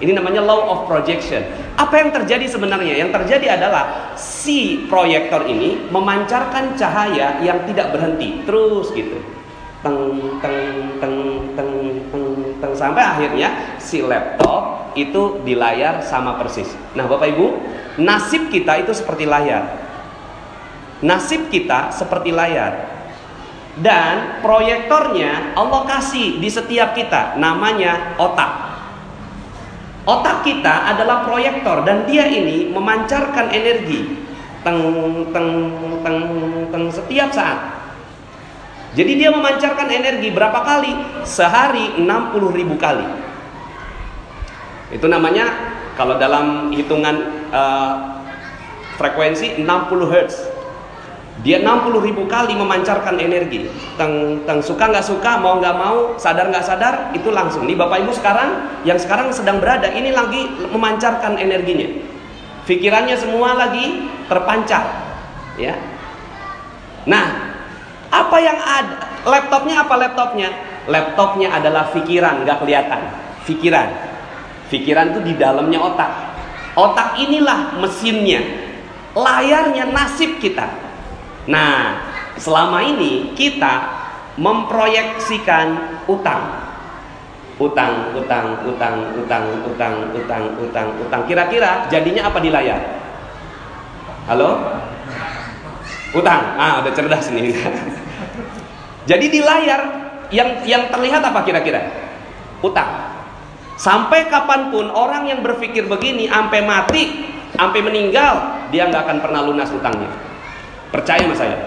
Ini 0.02 0.10
namanya 0.10 0.42
law 0.42 0.74
of 0.74 0.78
projection. 0.90 1.46
Apa 1.78 2.02
yang 2.02 2.10
terjadi 2.10 2.50
sebenarnya? 2.50 2.98
Yang 2.98 3.14
terjadi 3.22 3.62
adalah 3.62 4.14
si 4.18 4.86
proyektor 4.90 5.46
ini 5.46 5.86
memancarkan 5.90 6.74
cahaya 6.74 7.38
yang 7.42 7.62
tidak 7.70 7.94
berhenti, 7.94 8.42
terus 8.42 8.90
gitu. 8.90 9.22
teng 9.84 10.16
teng 10.40 10.96
teng 10.96 11.16
teng 11.52 11.72
teng 12.08 12.26
teng 12.56 12.72
sampai 12.72 13.04
akhirnya 13.04 13.76
si 13.76 14.00
laptop 14.00 14.96
itu 14.96 15.44
di 15.44 15.52
layar 15.52 16.00
sama 16.00 16.40
persis. 16.40 16.72
Nah, 16.96 17.04
Bapak 17.04 17.28
Ibu, 17.36 17.46
nasib 18.00 18.48
kita 18.48 18.80
itu 18.80 18.96
seperti 18.96 19.28
layar. 19.28 19.76
Nasib 21.04 21.52
kita 21.52 21.92
seperti 21.92 22.32
layar. 22.32 22.96
Dan 23.76 24.40
proyektornya 24.40 25.52
Allah 25.52 25.84
kasih 25.84 26.40
di 26.40 26.48
setiap 26.48 26.96
kita 26.96 27.36
namanya 27.36 28.16
otak. 28.16 28.73
Kita 30.44 30.94
adalah 30.94 31.24
proyektor 31.24 31.82
dan 31.88 32.04
dia 32.04 32.28
ini 32.28 32.68
memancarkan 32.68 33.50
energi 33.50 34.22
teng 34.60 34.78
teng 35.32 35.48
teng 36.04 36.18
teng 36.68 36.84
setiap 36.92 37.32
saat. 37.32 37.58
Jadi 38.94 39.18
dia 39.18 39.34
memancarkan 39.34 39.90
energi 39.90 40.30
berapa 40.30 40.62
kali? 40.62 40.94
Sehari 41.26 41.98
60 41.98 42.06
ribu 42.54 42.78
kali. 42.78 43.02
Itu 44.94 45.10
namanya 45.10 45.50
kalau 45.98 46.14
dalam 46.14 46.70
hitungan 46.70 47.48
uh, 47.50 48.22
frekuensi 48.94 49.66
60 49.66 50.12
Hz. 50.14 50.53
Dia 51.42 51.58
60 51.58 51.98
ribu 51.98 52.30
kali 52.30 52.54
memancarkan 52.54 53.18
energi. 53.18 53.66
Teng, 53.98 54.46
teng 54.46 54.62
suka 54.62 54.86
nggak 54.86 55.02
suka, 55.02 55.42
mau 55.42 55.58
nggak 55.58 55.74
mau, 55.74 56.14
sadar 56.14 56.46
nggak 56.46 56.62
sadar, 56.62 56.94
itu 57.10 57.34
langsung. 57.34 57.66
Nih 57.66 57.74
Bapak 57.74 58.06
Ibu 58.06 58.14
sekarang, 58.14 58.70
yang 58.86 58.94
sekarang 59.02 59.34
sedang 59.34 59.58
berada, 59.58 59.90
ini 59.90 60.14
lagi 60.14 60.46
memancarkan 60.70 61.34
energinya. 61.34 61.90
Pikirannya 62.70 63.18
semua 63.18 63.58
lagi 63.58 64.06
terpancar, 64.30 64.86
ya. 65.58 65.74
Nah, 67.04 67.26
apa 68.14 68.36
yang 68.38 68.56
ada? 68.56 68.96
Laptopnya 69.26 69.82
apa 69.82 69.94
laptopnya? 69.98 70.48
Laptopnya 70.86 71.50
adalah 71.50 71.90
pikiran, 71.90 72.46
nggak 72.46 72.62
kelihatan. 72.62 73.00
Pikiran, 73.42 73.88
pikiran 74.70 75.12
itu 75.12 75.20
di 75.28 75.34
dalamnya 75.34 75.82
otak. 75.82 76.12
Otak 76.78 77.18
inilah 77.18 77.74
mesinnya, 77.82 78.38
layarnya 79.18 79.90
nasib 79.90 80.38
kita. 80.38 80.83
Nah, 81.44 82.00
selama 82.40 82.80
ini 82.80 83.36
kita 83.36 84.04
memproyeksikan 84.40 86.00
utang. 86.08 86.64
Utang, 87.54 88.10
utang, 88.18 88.66
utang, 88.66 88.96
utang, 89.14 89.44
utang, 89.62 89.94
utang, 90.10 90.44
utang, 90.58 90.88
utang. 90.98 91.20
Kira-kira 91.30 91.86
jadinya 91.86 92.26
apa 92.26 92.38
di 92.42 92.50
layar? 92.50 92.80
Halo? 94.26 94.80
Utang. 96.16 96.42
Ah, 96.58 96.82
udah 96.82 96.92
cerdas 96.96 97.30
nih. 97.30 97.54
Jadi 99.10 99.26
di 99.30 99.40
layar 99.44 99.80
yang 100.34 100.66
yang 100.66 100.90
terlihat 100.90 101.22
apa 101.22 101.46
kira-kira? 101.46 101.84
Utang. 102.64 103.14
Sampai 103.78 104.26
kapan 104.30 104.70
pun 104.70 104.90
orang 104.90 105.26
yang 105.28 105.42
berpikir 105.42 105.86
begini, 105.86 106.30
sampai 106.30 106.62
mati, 106.62 107.26
sampai 107.54 107.80
meninggal, 107.82 108.66
dia 108.70 108.86
nggak 108.86 109.02
akan 109.02 109.18
pernah 109.22 109.40
lunas 109.46 109.70
utangnya. 109.70 110.10
Percaya 110.94 111.26
sama 111.26 111.34
saya. 111.34 111.58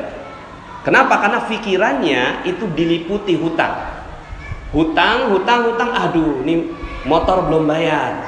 Kenapa? 0.87 1.19
Karena 1.19 1.43
pikirannya 1.43 2.47
itu 2.47 2.63
diliputi 2.71 3.35
hutang. 3.35 3.75
Hutang, 4.71 5.35
hutang, 5.35 5.67
hutang. 5.67 5.91
Aduh, 5.91 6.47
ini 6.47 6.71
motor 7.03 7.43
belum 7.43 7.67
bayar, 7.67 8.23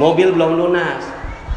mobil 0.00 0.32
belum 0.32 0.56
lunas, 0.56 1.04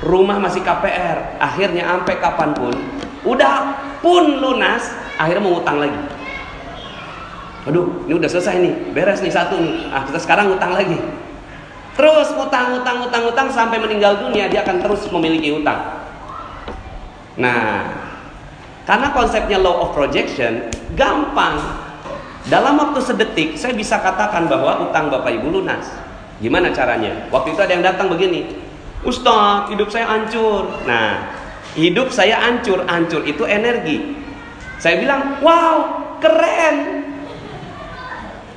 rumah 0.03 0.43
masih 0.43 0.59
KPR. 0.59 1.39
Akhirnya 1.39 1.87
sampai 1.87 2.19
kapan 2.19 2.51
pun, 2.51 2.75
udah 3.23 3.79
pun 4.03 4.43
lunas, 4.43 4.91
akhirnya 5.15 5.39
mau 5.39 5.63
utang 5.63 5.79
lagi. 5.79 6.01
Aduh, 7.71 8.03
ini 8.11 8.19
udah 8.19 8.27
selesai 8.27 8.59
nih, 8.59 8.73
beres 8.91 9.23
nih 9.23 9.31
satu 9.31 9.55
nih. 9.55 9.87
Ah, 9.87 10.03
kita 10.03 10.19
sekarang 10.19 10.51
utang 10.51 10.75
lagi. 10.75 10.99
Terus 11.95 12.27
utang, 12.35 12.75
utang, 12.75 13.07
utang, 13.07 13.23
utang 13.23 13.47
sampai 13.47 13.79
meninggal 13.79 14.19
dunia 14.19 14.51
dia 14.51 14.67
akan 14.67 14.83
terus 14.83 15.07
memiliki 15.07 15.55
utang. 15.55 16.03
Nah, 17.39 17.87
karena 18.91 19.07
konsepnya 19.15 19.55
law 19.55 19.87
of 19.87 19.95
projection 19.95 20.67
gampang. 20.99 21.55
Dalam 22.51 22.75
waktu 22.75 22.99
sedetik 22.99 23.55
saya 23.55 23.71
bisa 23.71 24.03
katakan 24.03 24.51
bahwa 24.51 24.83
utang 24.83 25.07
Bapak 25.07 25.31
Ibu 25.31 25.47
lunas. 25.47 25.87
Gimana 26.43 26.75
caranya? 26.75 27.31
Waktu 27.31 27.55
itu 27.55 27.61
ada 27.63 27.71
yang 27.71 27.87
datang 27.87 28.11
begini. 28.11 28.51
Ustaz, 29.07 29.71
hidup 29.71 29.87
saya 29.87 30.11
hancur. 30.11 30.67
Nah, 30.83 31.23
hidup 31.79 32.11
saya 32.11 32.43
hancur, 32.43 32.83
hancur 32.83 33.23
itu 33.23 33.47
energi. 33.47 34.19
Saya 34.75 34.99
bilang, 34.99 35.39
wow, 35.39 35.75
keren. 36.19 37.07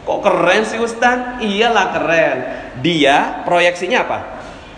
Kok 0.02 0.18
keren 0.18 0.62
sih 0.66 0.82
Ustaz? 0.82 1.38
Iyalah 1.38 1.94
keren. 1.94 2.38
Dia 2.82 3.46
proyeksinya 3.46 4.02
apa? 4.02 4.18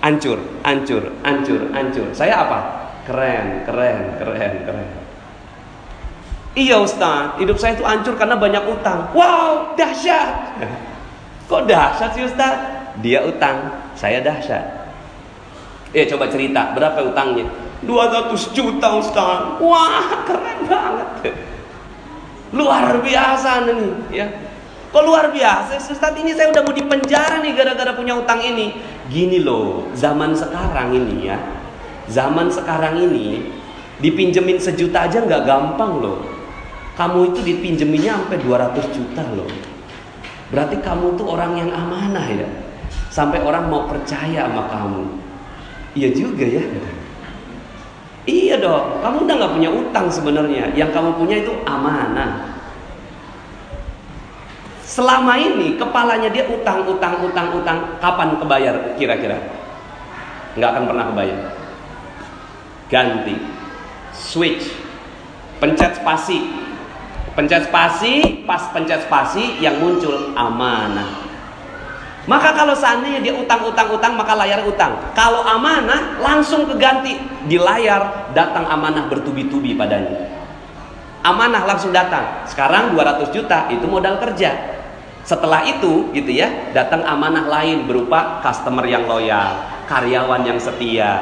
Hancur, 0.04 0.36
hancur, 0.60 1.16
hancur, 1.24 1.72
hancur. 1.72 2.06
Saya 2.12 2.44
apa? 2.44 2.60
Keren, 3.08 3.64
keren, 3.64 4.20
keren, 4.20 4.54
keren. 4.68 5.05
Iya 6.56 6.80
Ustaz, 6.80 7.36
hidup 7.36 7.60
saya 7.60 7.76
itu 7.76 7.84
hancur 7.84 8.16
karena 8.16 8.32
banyak 8.40 8.64
utang. 8.64 9.12
Wow, 9.12 9.76
dahsyat. 9.76 10.56
Kok 11.52 11.68
dahsyat 11.68 12.16
sih 12.16 12.24
Ustaz? 12.24 12.56
Dia 13.04 13.28
utang, 13.28 13.76
saya 13.92 14.24
dahsyat. 14.24 14.88
Eh 15.92 16.08
coba 16.08 16.32
cerita, 16.32 16.72
berapa 16.72 17.12
utangnya? 17.12 17.44
200 17.84 18.56
juta 18.56 18.88
Ustaz. 18.96 19.60
Wah, 19.60 20.24
keren 20.24 20.64
banget. 20.64 21.36
Luar 22.56 23.04
biasa 23.04 23.68
nih, 23.68 24.16
ya. 24.16 24.26
Kok 24.96 25.04
luar 25.04 25.28
biasa? 25.28 25.76
Ustaz 25.76 26.16
ini 26.16 26.32
saya 26.32 26.48
udah 26.56 26.62
mau 26.64 26.72
dipenjara 26.72 27.44
nih 27.44 27.52
gara-gara 27.52 27.92
punya 27.92 28.16
utang 28.16 28.40
ini. 28.40 28.72
Gini 29.12 29.44
loh, 29.44 29.92
zaman 29.92 30.32
sekarang 30.32 30.96
ini 30.96 31.28
ya. 31.28 31.36
Zaman 32.08 32.48
sekarang 32.48 32.96
ini 32.96 33.44
dipinjemin 34.00 34.56
sejuta 34.56 35.04
aja 35.04 35.20
nggak 35.20 35.44
gampang 35.44 36.00
loh 36.00 36.35
kamu 36.96 37.18
itu 37.32 37.40
dipinjeminnya 37.44 38.16
sampai 38.16 38.40
200 38.40 38.96
juta 38.96 39.22
loh. 39.36 39.48
Berarti 40.48 40.80
kamu 40.80 41.20
tuh 41.20 41.28
orang 41.28 41.60
yang 41.60 41.70
amanah 41.70 42.26
ya. 42.32 42.48
Sampai 43.12 43.44
orang 43.44 43.68
mau 43.68 43.84
percaya 43.84 44.48
sama 44.48 44.64
kamu. 44.72 45.04
Iya 45.92 46.08
juga 46.16 46.44
ya. 46.44 46.64
Iya 48.26 48.58
dong, 48.58 49.00
kamu 49.06 49.16
udah 49.22 49.34
nggak 49.38 49.54
punya 49.54 49.70
utang 49.70 50.06
sebenarnya. 50.10 50.74
Yang 50.74 50.90
kamu 50.96 51.10
punya 51.20 51.36
itu 51.44 51.52
amanah. 51.62 52.58
Selama 54.82 55.36
ini 55.36 55.76
kepalanya 55.76 56.32
dia 56.32 56.48
utang, 56.48 56.88
utang, 56.88 57.20
utang, 57.22 57.52
utang. 57.54 57.78
Kapan 58.00 58.40
kebayar 58.40 58.96
kira-kira? 58.96 59.36
Nggak 60.56 60.70
akan 60.72 60.84
pernah 60.88 61.04
kebayar. 61.12 61.40
Ganti, 62.88 63.36
switch, 64.16 64.72
pencet 65.60 66.00
spasi, 66.00 66.65
Pencet 67.36 67.68
spasi, 67.68 68.42
pas 68.48 68.72
pencet 68.72 69.04
spasi 69.04 69.60
yang 69.60 69.76
muncul 69.76 70.32
amanah. 70.32 71.28
Maka 72.24 72.56
kalau 72.56 72.72
seandainya 72.72 73.20
dia 73.20 73.34
utang-utang-utang 73.36 74.16
maka 74.16 74.32
layar 74.34 74.64
utang. 74.64 74.96
Kalau 75.12 75.44
amanah 75.44 76.16
langsung 76.18 76.64
keganti 76.64 77.20
di 77.44 77.60
layar 77.60 78.32
datang 78.32 78.64
amanah 78.66 79.06
bertubi-tubi 79.12 79.76
padanya. 79.76 80.32
Amanah 81.22 81.68
langsung 81.68 81.92
datang. 81.92 82.48
Sekarang 82.48 82.96
200 82.96 83.28
juta 83.30 83.68
itu 83.68 83.84
modal 83.84 84.16
kerja. 84.16 84.56
Setelah 85.20 85.60
itu 85.68 86.08
gitu 86.16 86.32
ya, 86.32 86.72
datang 86.72 87.04
amanah 87.04 87.44
lain 87.52 87.84
berupa 87.84 88.40
customer 88.40 88.88
yang 88.88 89.04
loyal, 89.04 89.60
karyawan 89.84 90.40
yang 90.46 90.56
setia, 90.56 91.20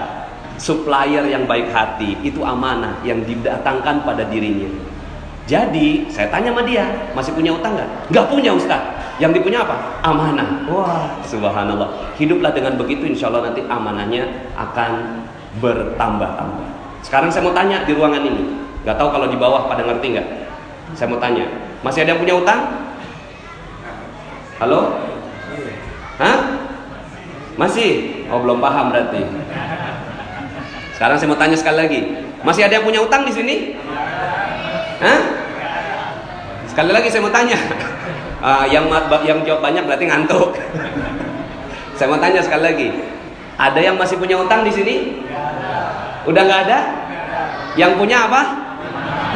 supplier 0.62 1.26
yang 1.26 1.44
baik 1.50 1.74
hati. 1.74 2.22
Itu 2.22 2.46
amanah 2.46 3.02
yang 3.02 3.26
didatangkan 3.26 4.06
pada 4.06 4.22
dirinya. 4.30 4.93
Jadi 5.44 6.08
saya 6.08 6.32
tanya 6.32 6.56
sama 6.56 6.64
dia, 6.64 6.88
masih 7.12 7.36
punya 7.36 7.52
utang 7.52 7.76
nggak? 7.76 7.90
Nggak 8.08 8.26
punya 8.32 8.50
Ustaz. 8.56 8.80
Yang 9.20 9.40
dipunya 9.40 9.60
apa? 9.60 10.00
Amanah. 10.00 10.64
Wah, 10.66 11.20
subhanallah. 11.20 12.16
Hiduplah 12.16 12.56
dengan 12.56 12.80
begitu, 12.80 13.04
insya 13.04 13.28
Allah 13.28 13.52
nanti 13.52 13.60
amanahnya 13.68 14.24
akan 14.56 15.22
bertambah-tambah. 15.60 16.68
Sekarang 17.04 17.28
saya 17.28 17.44
mau 17.44 17.52
tanya 17.52 17.84
di 17.84 17.92
ruangan 17.92 18.24
ini. 18.24 18.42
Nggak 18.88 18.96
tahu 18.96 19.08
kalau 19.12 19.28
di 19.28 19.36
bawah 19.36 19.68
pada 19.68 19.84
ngerti 19.84 20.16
nggak? 20.16 20.28
Saya 20.96 21.12
mau 21.12 21.20
tanya, 21.20 21.44
masih 21.84 22.08
ada 22.08 22.16
yang 22.16 22.20
punya 22.24 22.34
utang? 22.40 22.60
Halo? 24.64 24.96
Hah? 26.16 26.38
Masih? 27.60 28.24
Oh 28.32 28.40
belum 28.40 28.64
paham 28.64 28.88
berarti. 28.90 29.28
Sekarang 30.96 31.20
saya 31.20 31.28
mau 31.28 31.36
tanya 31.36 31.56
sekali 31.58 31.76
lagi. 31.76 32.00
Masih 32.40 32.64
ada 32.64 32.80
yang 32.80 32.86
punya 32.86 33.04
utang 33.04 33.28
di 33.28 33.32
sini? 33.34 33.76
Hah? 35.04 35.33
Sekali 36.74 36.90
lagi 36.90 37.06
saya 37.06 37.22
mau 37.22 37.30
tanya. 37.30 37.54
Uh, 38.42 38.66
yang 38.74 38.90
yang 39.22 39.38
jawab 39.46 39.62
banyak 39.62 39.86
berarti 39.86 40.10
ngantuk. 40.10 40.58
saya 41.96 42.10
mau 42.10 42.18
tanya 42.18 42.42
sekali 42.42 42.62
lagi. 42.66 42.88
Ada 43.54 43.78
yang 43.78 43.94
masih 43.94 44.18
punya 44.18 44.34
utang 44.34 44.66
di 44.66 44.74
sini? 44.74 45.22
Udah 46.26 46.42
nggak 46.42 46.60
ada? 46.66 46.78
Yang 47.78 47.94
punya 47.94 48.26
apa? 48.26 48.42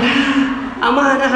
Nah, 0.03 0.83
amanah. 0.83 1.35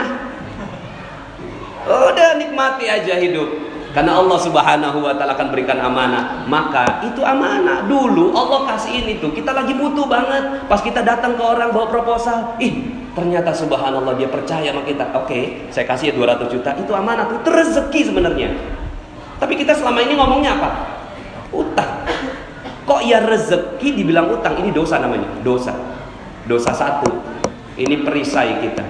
Udah 1.86 2.34
nih 2.34 2.50
mati 2.50 2.90
aja 2.90 3.22
hidup. 3.22 3.62
Karena 3.94 4.18
Allah 4.18 4.38
Subhanahu 4.42 5.06
wa 5.06 5.14
taala 5.14 5.38
akan 5.38 5.54
berikan 5.54 5.78
amanah. 5.78 6.42
Maka 6.50 7.06
itu 7.06 7.22
amanah. 7.22 7.86
Dulu 7.86 8.34
Allah 8.34 8.74
kasih 8.74 9.06
ini 9.06 9.22
tuh. 9.22 9.30
Kita 9.30 9.54
lagi 9.54 9.78
butuh 9.78 10.10
banget. 10.10 10.66
Pas 10.66 10.82
kita 10.82 11.06
datang 11.06 11.38
ke 11.38 11.42
orang 11.46 11.70
bawa 11.70 11.86
proposal, 11.86 12.58
ih, 12.58 12.90
ternyata 13.12 13.52
subhanallah 13.52 14.16
dia 14.16 14.28
percaya 14.28 14.72
sama 14.72 14.82
kita. 14.84 15.12
Oke, 15.16 15.68
saya 15.68 15.84
kasih 15.88 16.12
ya 16.12 16.14
200 16.16 16.52
juta. 16.52 16.70
Itu 16.76 16.92
amanah. 16.96 17.28
Itu 17.28 17.48
rezeki 17.52 18.00
sebenarnya. 18.12 18.48
Tapi 19.36 19.54
kita 19.58 19.76
selama 19.76 20.00
ini 20.04 20.14
ngomongnya 20.16 20.56
apa? 20.56 20.70
Utang. 21.52 22.06
Kok 22.88 23.00
ya 23.04 23.22
rezeki 23.22 23.88
dibilang 23.94 24.32
utang? 24.32 24.58
Ini 24.58 24.72
dosa 24.72 24.98
namanya. 24.98 25.28
Dosa. 25.44 25.74
Dosa 26.48 26.72
satu. 26.72 27.10
Ini 27.76 28.04
perisai 28.04 28.62
kita. 28.64 28.84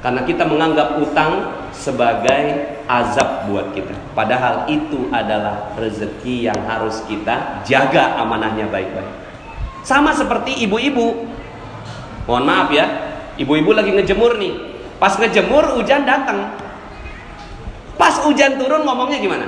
Karena 0.00 0.24
kita 0.24 0.48
menganggap 0.48 0.96
utang 0.96 1.52
sebagai 1.76 2.72
azab 2.88 3.46
buat 3.46 3.76
kita. 3.76 3.92
Padahal 4.16 4.66
itu 4.66 5.12
adalah 5.12 5.76
rezeki 5.76 6.48
yang 6.48 6.56
harus 6.64 7.04
kita 7.04 7.62
jaga 7.68 8.16
amanahnya 8.18 8.66
baik-baik. 8.72 9.12
Sama 9.84 10.12
seperti 10.16 10.64
ibu-ibu. 10.64 11.28
Mohon 12.24 12.44
maaf 12.46 12.68
ya, 12.72 13.09
ibu-ibu 13.40 13.72
lagi 13.72 13.96
ngejemur 13.96 14.36
nih. 14.36 14.54
Pas 15.00 15.16
ngejemur 15.16 15.80
hujan 15.80 16.04
datang. 16.04 16.52
Pas 17.96 18.20
hujan 18.20 18.60
turun 18.60 18.84
ngomongnya 18.84 19.16
gimana? 19.16 19.46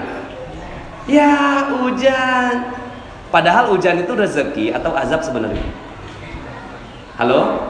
Ya 1.04 1.68
hujan. 1.76 2.72
Padahal 3.28 3.72
hujan 3.72 4.00
itu 4.00 4.12
rezeki 4.12 4.72
atau 4.72 4.96
azab 4.96 5.20
sebenarnya. 5.20 5.64
Halo? 7.20 7.68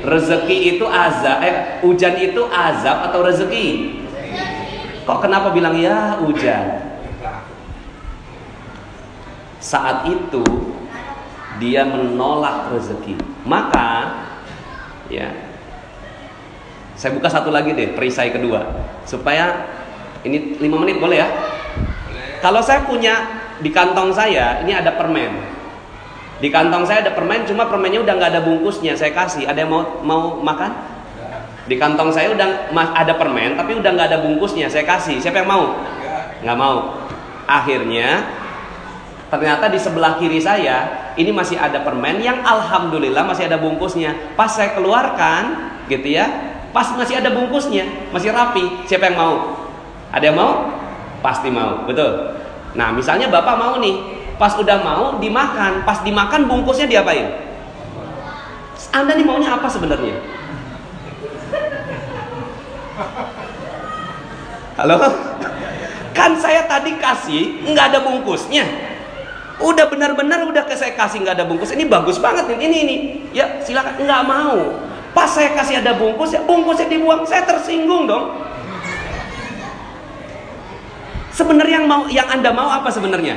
Rezeki 0.00 0.76
itu 0.76 0.84
azab, 0.88 1.44
eh 1.44 1.84
hujan 1.84 2.16
itu 2.16 2.42
azab 2.48 3.12
atau 3.12 3.20
rezeki? 3.20 3.96
Kok 5.04 5.20
kenapa 5.20 5.52
bilang 5.52 5.76
ya 5.76 6.16
hujan? 6.20 6.96
Saat 9.60 10.08
itu 10.08 10.44
dia 11.60 11.84
menolak 11.84 12.72
rezeki. 12.72 13.20
Maka 13.44 14.16
ya 15.10 15.28
saya 16.94 17.16
buka 17.16 17.28
satu 17.28 17.52
lagi 17.52 17.74
deh 17.74 17.92
perisai 17.96 18.30
kedua 18.30 18.64
supaya 19.04 19.66
ini 20.20 20.60
lima 20.60 20.76
menit 20.76 21.00
boleh 21.00 21.16
ya? 21.16 21.28
Kalau 22.44 22.60
saya 22.60 22.84
punya 22.84 23.40
di 23.60 23.72
kantong 23.72 24.12
saya 24.12 24.60
ini 24.64 24.72
ada 24.76 24.96
permen. 24.96 25.32
Di 26.40 26.48
kantong 26.48 26.88
saya 26.88 27.04
ada 27.04 27.12
permen, 27.12 27.44
cuma 27.44 27.68
permennya 27.68 28.00
udah 28.00 28.14
nggak 28.16 28.30
ada 28.36 28.42
bungkusnya. 28.44 28.96
Saya 28.96 29.12
kasih. 29.12 29.44
Ada 29.44 29.64
yang 29.64 29.72
mau 29.72 29.84
mau 30.04 30.22
makan? 30.40 30.72
Di 31.68 31.76
kantong 31.76 32.12
saya 32.12 32.32
udah 32.32 32.72
ada 32.72 33.12
permen, 33.16 33.60
tapi 33.60 33.76
udah 33.76 33.90
nggak 33.92 34.08
ada 34.12 34.18
bungkusnya. 34.24 34.72
Saya 34.72 34.88
kasih. 34.88 35.20
Siapa 35.20 35.44
yang 35.44 35.48
mau? 35.52 35.64
Nggak 36.40 36.56
mau. 36.56 37.00
Akhirnya 37.44 38.24
ternyata 39.30 39.70
di 39.70 39.78
sebelah 39.78 40.18
kiri 40.18 40.42
saya 40.42 41.10
ini 41.14 41.30
masih 41.30 41.54
ada 41.56 41.86
permen 41.86 42.18
yang 42.18 42.42
alhamdulillah 42.42 43.22
masih 43.22 43.46
ada 43.46 43.62
bungkusnya. 43.62 44.34
Pas 44.34 44.50
saya 44.50 44.74
keluarkan, 44.74 45.70
gitu 45.86 46.18
ya, 46.18 46.26
pas 46.74 46.90
masih 46.98 47.22
ada 47.22 47.30
bungkusnya, 47.30 48.10
masih 48.10 48.34
rapi. 48.34 48.84
Siapa 48.90 49.10
yang 49.10 49.16
mau? 49.16 49.34
Ada 50.10 50.34
yang 50.34 50.36
mau? 50.36 50.52
Pasti 51.22 51.48
mau, 51.48 51.86
betul. 51.86 52.34
Nah, 52.74 52.90
misalnya 52.90 53.30
bapak 53.30 53.54
mau 53.54 53.78
nih, 53.78 53.98
pas 54.34 54.54
udah 54.58 54.78
mau 54.82 55.22
dimakan, 55.22 55.86
pas 55.86 56.02
dimakan 56.02 56.50
bungkusnya 56.50 56.90
diapain? 56.90 57.30
Anda 58.90 59.14
nih 59.14 59.26
maunya 59.26 59.54
apa 59.54 59.70
sebenarnya? 59.70 60.18
Halo? 64.80 64.96
Kan 66.16 66.40
saya 66.40 66.64
tadi 66.64 66.96
kasih 66.96 67.68
nggak 67.68 67.84
ada 67.94 67.98
bungkusnya. 68.00 68.89
Udah 69.60 69.86
benar-benar 69.92 70.40
udah 70.48 70.64
ke 70.64 70.72
saya 70.72 70.96
kasih 70.96 71.20
nggak 71.20 71.36
ada 71.36 71.44
bungkus. 71.44 71.76
Ini 71.76 71.84
bagus 71.84 72.16
banget 72.16 72.48
nih. 72.48 72.58
Ini 72.64 72.76
ini. 72.84 72.96
Ya 73.36 73.60
silakan 73.60 74.00
nggak 74.00 74.22
mau. 74.24 74.56
Pas 75.12 75.28
saya 75.28 75.52
kasih 75.52 75.84
ada 75.84 75.94
bungkus 76.00 76.32
ya 76.32 76.40
bungkusnya 76.42 76.88
dibuang. 76.88 77.28
Saya 77.28 77.44
tersinggung 77.44 78.08
dong. 78.08 78.40
Sebenarnya 81.30 81.84
yang 81.84 81.86
mau 81.88 82.08
yang 82.08 82.28
Anda 82.28 82.50
mau 82.56 82.68
apa 82.72 82.88
sebenarnya? 82.88 83.36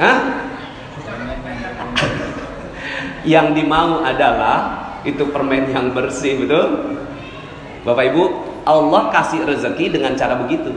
Hah? 0.00 0.18
yang 3.32 3.52
dimau 3.52 4.00
adalah 4.00 4.90
itu 5.04 5.24
permen 5.32 5.72
yang 5.72 5.96
bersih, 5.96 6.40
betul? 6.40 6.96
Bapak 7.84 8.12
Ibu, 8.12 8.22
Allah 8.68 9.02
kasih 9.08 9.48
rezeki 9.48 9.96
dengan 9.96 10.12
cara 10.16 10.36
begitu. 10.36 10.72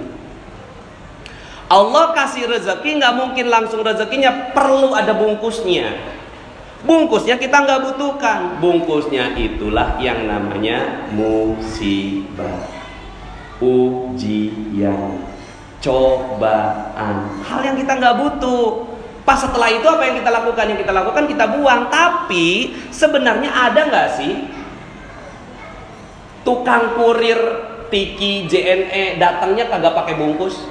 Allah 1.71 2.11
kasih 2.11 2.47
rezeki 2.47 2.99
nggak 2.99 3.13
mungkin 3.15 3.45
langsung 3.47 3.81
rezekinya 3.81 4.51
perlu 4.51 4.91
ada 4.95 5.15
bungkusnya. 5.15 5.95
Bungkusnya 6.83 7.39
kita 7.39 7.63
nggak 7.63 7.81
butuhkan. 7.91 8.59
Bungkusnya 8.59 9.39
itulah 9.39 9.95
yang 10.03 10.27
namanya 10.27 11.07
musibah, 11.15 12.67
ujian, 13.63 15.23
cobaan. 15.79 17.15
Hal 17.47 17.61
yang 17.63 17.79
kita 17.79 17.95
nggak 17.95 18.15
butuh. 18.19 18.91
Pas 19.23 19.39
setelah 19.39 19.71
itu 19.71 19.87
apa 19.87 20.03
yang 20.03 20.19
kita 20.19 20.31
lakukan? 20.35 20.65
Yang 20.67 20.79
kita 20.83 20.91
lakukan 20.91 21.23
kita 21.31 21.45
buang. 21.55 21.87
Tapi 21.87 22.75
sebenarnya 22.91 23.47
ada 23.47 23.81
nggak 23.87 24.09
sih 24.19 24.33
tukang 26.43 26.99
kurir 26.99 27.39
Tiki 27.87 28.49
JNE 28.51 29.21
datangnya 29.21 29.71
kagak 29.71 29.95
pakai 29.95 30.17
bungkus 30.19 30.65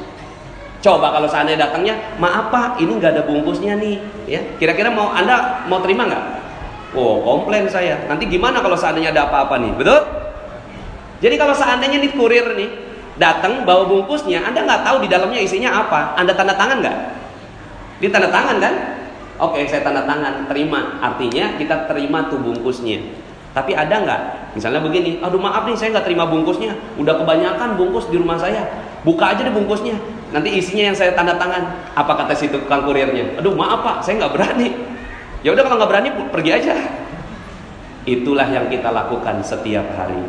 coba 0.83 1.15
kalau 1.15 1.31
seandainya 1.31 1.71
datangnya 1.71 1.95
maaf 2.19 2.51
pak 2.51 2.83
ini 2.83 2.99
nggak 2.99 3.15
ada 3.17 3.23
bungkusnya 3.25 3.79
nih. 3.79 3.97
Ya 4.27 4.41
kira-kira 4.59 4.91
mau 4.91 5.15
anda 5.15 5.65
mau 5.71 5.79
terima 5.79 6.11
nggak? 6.11 6.25
Oh 6.99 7.23
komplain 7.23 7.71
saya. 7.71 8.03
Nanti 8.11 8.27
gimana 8.27 8.59
kalau 8.61 8.75
seandainya 8.75 9.15
ada 9.15 9.31
apa-apa 9.31 9.63
nih? 9.63 9.73
Betul? 9.79 10.01
Jadi 11.23 11.35
kalau 11.39 11.55
seandainya 11.55 12.03
nih 12.03 12.13
kurir 12.19 12.59
nih 12.59 12.71
datang 13.17 13.63
bawa 13.63 13.87
bungkusnya 13.87 14.43
anda 14.43 14.67
nggak 14.67 14.83
tahu 14.83 15.07
di 15.07 15.09
dalamnya 15.09 15.41
isinya 15.41 15.71
apa. 15.87 16.19
Anda 16.19 16.35
tanda 16.35 16.59
tangan 16.59 16.83
nggak? 16.83 16.99
Di 18.03 18.11
tanda 18.11 18.29
tangan 18.29 18.59
kan? 18.59 18.75
Oke 19.39 19.65
saya 19.71 19.87
tanda 19.87 20.03
tangan 20.03 20.51
terima. 20.51 20.99
Artinya 20.99 21.57
kita 21.57 21.87
terima 21.87 22.27
tuh 22.27 22.43
bungkusnya. 22.43 23.23
Tapi 23.53 23.77
ada 23.77 23.95
nggak? 24.03 24.21
Misalnya 24.57 24.81
begini, 24.81 25.21
aduh 25.21 25.37
maaf 25.37 25.69
nih 25.69 25.77
saya 25.77 25.93
nggak 25.97 26.09
terima 26.09 26.25
bungkusnya, 26.25 26.73
udah 26.97 27.21
kebanyakan 27.21 27.77
bungkus 27.77 28.09
di 28.09 28.17
rumah 28.17 28.41
saya, 28.41 28.65
buka 29.03 29.35
aja 29.35 29.47
deh 29.47 29.55
bungkusnya, 29.55 29.99
nanti 30.31 30.55
isinya 30.55 30.91
yang 30.91 30.97
saya 30.97 31.15
tanda 31.15 31.35
tangan. 31.39 31.93
Apa 31.95 32.13
kata 32.25 32.35
si 32.35 32.51
tukang 32.51 32.87
kurirnya? 32.87 33.39
Aduh 33.39 33.55
maaf 33.55 33.83
pak, 33.83 33.97
saya 34.07 34.23
nggak 34.23 34.35
berani. 34.35 34.69
Ya 35.43 35.51
udah 35.55 35.63
kalau 35.67 35.77
nggak 35.83 35.91
berani 35.91 36.09
pergi 36.31 36.51
aja. 36.55 36.75
Itulah 38.03 38.51
yang 38.51 38.67
kita 38.67 38.91
lakukan 38.91 39.43
setiap 39.47 39.87
hari. 39.95 40.23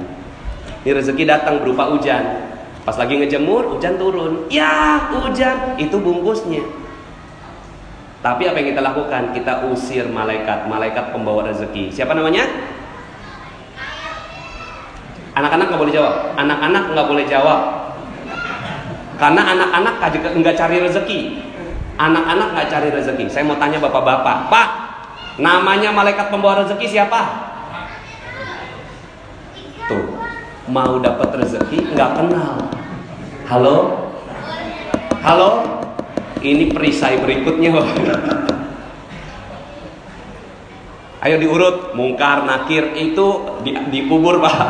Ini 0.84 0.92
rezeki 0.94 1.24
datang 1.26 1.64
berupa 1.64 1.90
hujan. 1.90 2.54
Pas 2.84 3.00
lagi 3.00 3.16
ngejemur, 3.16 3.74
hujan 3.74 3.96
turun. 3.96 4.46
Ya, 4.52 5.08
hujan, 5.10 5.80
itu 5.80 5.96
bungkusnya. 5.96 6.62
Tapi 8.20 8.48
apa 8.48 8.60
yang 8.60 8.76
kita 8.76 8.82
lakukan? 8.84 9.32
Kita 9.32 9.68
usir 9.72 10.08
malaikat, 10.12 10.68
malaikat 10.68 11.16
pembawa 11.16 11.48
rezeki. 11.48 11.92
Siapa 11.92 12.12
namanya? 12.12 12.44
Anak-anak 15.34 15.66
nggak 15.72 15.82
boleh 15.82 15.94
jawab. 15.96 16.16
Anak-anak 16.36 16.84
nggak 16.92 17.08
boleh 17.08 17.26
jawab. 17.28 17.62
Karena 19.24 19.40
anak-anak 19.56 20.04
nggak 20.36 20.56
cari 20.60 20.84
rezeki. 20.84 21.20
Anak-anak 21.96 22.60
nggak 22.60 22.68
cari 22.68 22.92
rezeki. 22.92 23.32
Saya 23.32 23.48
mau 23.48 23.56
tanya 23.56 23.80
bapak-bapak, 23.80 24.52
Pak, 24.52 24.68
namanya 25.40 25.96
malaikat 25.96 26.28
pembawa 26.28 26.68
rezeki 26.68 26.92
siapa? 26.92 27.22
Tuh, 29.88 30.20
mau 30.68 31.00
dapat 31.00 31.40
rezeki 31.40 31.96
nggak 31.96 32.12
kenal. 32.20 32.68
Halo, 33.48 34.12
halo, 35.24 35.52
ini 36.44 36.76
perisai 36.76 37.16
berikutnya. 37.24 37.80
Ayo 41.24 41.40
diurut, 41.40 41.96
mungkar, 41.96 42.44
nakir 42.44 42.92
itu 43.00 43.56
di, 43.64 43.72
dikubur 43.88 44.44
pak. 44.44 44.60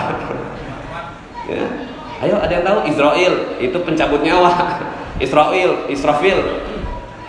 Ya. 1.43 1.92
Ayo 2.23 2.39
ada 2.39 2.55
yang 2.55 2.63
tahu 2.63 2.79
Israel 2.87 3.33
itu 3.59 3.77
pencabut 3.83 4.23
nyawa. 4.23 4.51
Israel, 5.25 5.91
Israfil 5.91 6.39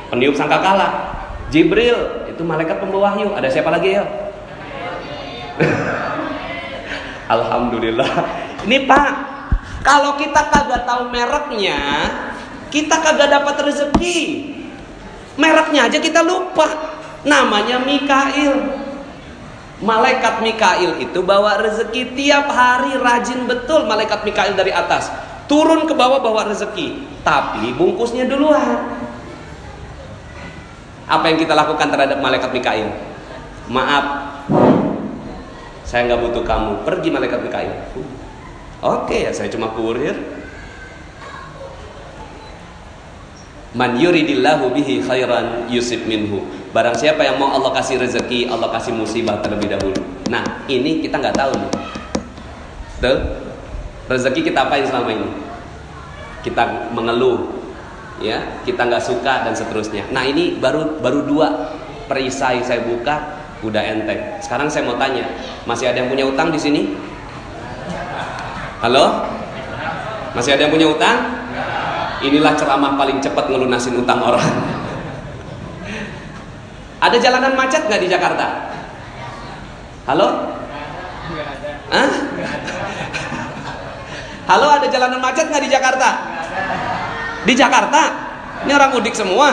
peniup 0.07 0.38
sangkakala. 0.38 1.11
Jibril 1.50 2.30
itu 2.30 2.42
malaikat 2.46 2.78
pembawa 2.78 3.11
wahyu. 3.11 3.35
Ada 3.35 3.50
siapa 3.50 3.74
lagi 3.74 3.98
ya? 3.98 4.07
Alhamdulillah. 7.35 8.11
Ini 8.62 8.87
Pak, 8.87 9.11
kalau 9.83 10.14
kita 10.14 10.48
kagak 10.54 10.87
tahu 10.87 11.11
mereknya, 11.11 11.78
kita 12.70 13.02
kagak 13.02 13.35
dapat 13.35 13.54
rezeki. 13.66 14.18
Mereknya 15.35 15.90
aja 15.90 15.98
kita 15.98 16.22
lupa. 16.22 16.70
Namanya 17.26 17.83
Mikail. 17.83 18.83
Malaikat 19.82 20.38
Mikail 20.38 21.02
itu 21.02 21.18
bawa 21.26 21.58
rezeki 21.58 22.14
tiap 22.14 22.46
hari 22.46 22.94
rajin 22.94 23.42
betul 23.50 23.90
malaikat 23.90 24.22
Mikail 24.22 24.54
dari 24.54 24.70
atas. 24.70 25.10
Turun 25.50 25.90
ke 25.90 25.92
bawah 25.92 26.22
bawa 26.22 26.46
rezeki, 26.46 27.20
tapi 27.26 27.74
bungkusnya 27.74 28.30
duluan. 28.30 28.87
Apa 31.04 31.28
yang 31.28 31.37
kita 31.42 31.52
lakukan 31.52 31.90
terhadap 31.90 32.22
malaikat 32.22 32.48
Mikail? 32.54 32.88
Maaf, 33.68 34.04
saya 35.84 36.08
nggak 36.08 36.20
butuh 36.22 36.44
kamu. 36.46 36.87
Pergi 36.87 37.08
malaikat 37.12 37.40
Mikail. 37.44 37.72
Oke 38.80 39.28
ya, 39.28 39.32
saya 39.37 39.52
cuma 39.52 39.74
kurir. 39.74 40.16
Man 43.74 43.98
yuridillahu 43.98 44.70
bihi 44.70 45.02
khairan 45.02 45.66
yusib 45.66 46.06
minhu. 46.06 46.63
Barang 46.74 46.98
siapa 46.98 47.22
yang 47.22 47.38
mau 47.38 47.54
Allah 47.54 47.70
kasih 47.70 48.02
rezeki, 48.02 48.50
Allah 48.50 48.66
kasih 48.74 48.90
musibah 48.90 49.38
terlebih 49.38 49.78
dahulu. 49.78 49.94
Nah, 50.26 50.66
ini 50.66 50.98
kita 50.98 51.22
nggak 51.22 51.38
tahu 51.38 51.54
nih. 51.54 51.72
Tuh, 52.98 53.18
rezeki 54.10 54.50
kita 54.50 54.66
apa 54.66 54.82
yang 54.82 54.90
selama 54.90 55.14
ini? 55.14 55.28
Kita 56.42 56.90
mengeluh, 56.90 57.62
ya, 58.18 58.58
kita 58.66 58.90
nggak 58.90 59.06
suka 59.06 59.46
dan 59.46 59.54
seterusnya. 59.54 60.10
Nah, 60.10 60.26
ini 60.26 60.58
baru 60.58 60.98
baru 60.98 61.22
dua 61.22 61.78
perisai 62.10 62.58
saya 62.66 62.82
buka, 62.82 63.38
udah 63.62 63.82
enteng. 63.94 64.42
Sekarang 64.42 64.66
saya 64.66 64.82
mau 64.82 64.98
tanya, 64.98 65.30
masih 65.70 65.94
ada 65.94 66.02
yang 66.02 66.10
punya 66.10 66.26
utang 66.26 66.50
di 66.50 66.58
sini? 66.58 66.98
Halo? 68.82 69.30
Masih 70.34 70.58
ada 70.58 70.66
yang 70.66 70.74
punya 70.74 70.90
utang? 70.90 71.38
Inilah 72.18 72.58
ceramah 72.58 72.98
paling 72.98 73.22
cepat 73.22 73.46
ngelunasin 73.46 73.94
utang 73.94 74.18
orang. 74.26 74.74
Ada 77.00 77.16
jalanan 77.18 77.52
macet 77.59 77.83
nggak 77.87 78.02
di 78.02 78.09
Jakarta? 78.11 78.46
Halo? 80.04 80.28
Hah? 81.88 82.11
Halo, 84.44 84.66
ada 84.68 84.87
jalanan 84.92 85.20
macet 85.24 85.48
nggak 85.48 85.64
di 85.64 85.70
Jakarta? 85.72 86.09
Di 87.48 87.54
Jakarta? 87.57 88.02
Ini 88.64 88.72
orang 88.76 88.92
mudik 88.92 89.16
semua. 89.16 89.52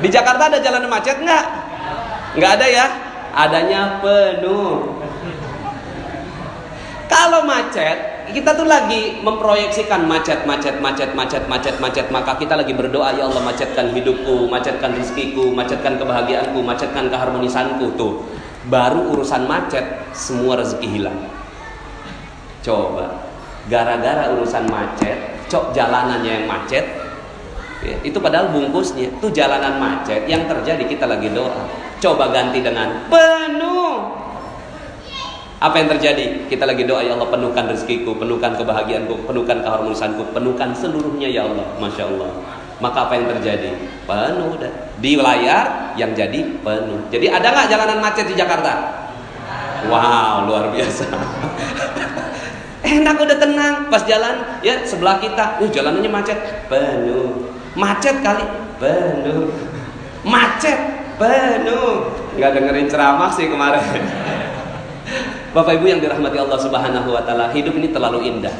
Di 0.00 0.08
Jakarta 0.12 0.52
ada 0.52 0.58
jalanan 0.60 0.92
macet 0.92 1.16
nggak? 1.20 1.44
Nggak 2.36 2.52
ada 2.60 2.66
ya? 2.68 2.86
Adanya 3.32 4.00
penuh. 4.04 5.00
Kalau 7.08 7.44
macet, 7.44 8.11
kita 8.30 8.54
tuh 8.54 8.68
lagi 8.70 9.18
memproyeksikan 9.18 10.06
macet, 10.06 10.46
macet, 10.46 10.78
macet, 10.78 11.10
macet, 11.16 11.42
macet, 11.50 11.76
macet, 11.82 12.06
maka 12.14 12.38
kita 12.38 12.54
lagi 12.54 12.70
berdoa 12.70 13.10
ya 13.18 13.26
Allah 13.26 13.42
macetkan 13.42 13.90
hidupku, 13.90 14.46
macetkan 14.46 14.94
rizkiku, 14.94 15.50
macetkan 15.50 15.98
kebahagiaanku, 15.98 16.62
macetkan 16.62 17.10
keharmonisanku 17.10 17.98
tuh. 17.98 18.22
Baru 18.70 19.18
urusan 19.18 19.50
macet, 19.50 20.06
semua 20.14 20.60
rezeki 20.62 20.86
hilang. 20.86 21.18
Coba, 22.62 23.26
gara-gara 23.66 24.30
urusan 24.38 24.70
macet, 24.70 25.42
cok 25.50 25.74
jalanannya 25.74 26.30
yang 26.30 26.46
macet, 26.46 26.84
ya, 27.82 27.98
itu 28.06 28.18
padahal 28.22 28.54
bungkusnya, 28.54 29.10
tuh 29.18 29.34
jalanan 29.34 29.82
macet 29.82 30.30
yang 30.30 30.46
terjadi 30.46 30.86
kita 30.86 31.10
lagi 31.10 31.26
doa. 31.34 31.66
Coba 31.98 32.30
ganti 32.30 32.62
dengan 32.62 33.06
penuh 33.10 33.71
apa 35.62 35.78
yang 35.78 35.88
terjadi? 35.94 36.50
Kita 36.50 36.66
lagi 36.66 36.82
doa 36.82 37.06
ya 37.06 37.14
Allah 37.14 37.30
penuhkan 37.30 37.70
rezekiku, 37.70 38.18
penuhkan 38.18 38.58
kebahagiaanku, 38.58 39.30
penuhkan 39.30 39.62
keharmonisanku, 39.62 40.34
penuhkan 40.34 40.74
seluruhnya 40.74 41.30
ya 41.30 41.46
Allah. 41.46 41.62
Masya 41.78 42.10
Allah. 42.10 42.30
Maka 42.82 43.06
apa 43.06 43.14
yang 43.14 43.30
terjadi? 43.30 43.70
Penuh 44.02 44.58
dah. 44.58 44.90
Di 44.98 45.14
layar 45.14 45.94
yang 45.94 46.18
jadi 46.18 46.58
penuh. 46.66 47.06
Jadi 47.14 47.30
ada 47.30 47.54
nggak 47.54 47.70
jalanan 47.70 47.98
macet 48.02 48.26
di 48.26 48.34
Jakarta? 48.34 49.06
Wow, 49.86 50.50
luar 50.50 50.74
biasa. 50.74 51.06
Enak 52.98 53.14
udah 53.14 53.38
tenang 53.38 53.86
pas 53.86 54.02
jalan 54.02 54.58
ya 54.66 54.82
sebelah 54.82 55.22
kita, 55.22 55.62
uh 55.62 55.70
jalanannya 55.70 56.10
macet, 56.10 56.66
penuh. 56.66 57.54
Macet 57.78 58.18
kali, 58.18 58.42
penuh. 58.82 59.54
Macet, 60.26 60.78
penuh. 61.22 62.10
Nggak 62.34 62.50
dengerin 62.58 62.90
ceramah 62.90 63.30
sih 63.30 63.46
kemarin. 63.46 63.86
Bapak 65.52 65.76
Ibu 65.76 65.84
yang 65.84 66.00
dirahmati 66.00 66.40
Allah 66.40 66.56
Subhanahu 66.56 67.12
wa 67.12 67.20
taala, 67.28 67.52
hidup 67.52 67.76
ini 67.76 67.92
terlalu 67.92 68.24
indah. 68.24 68.56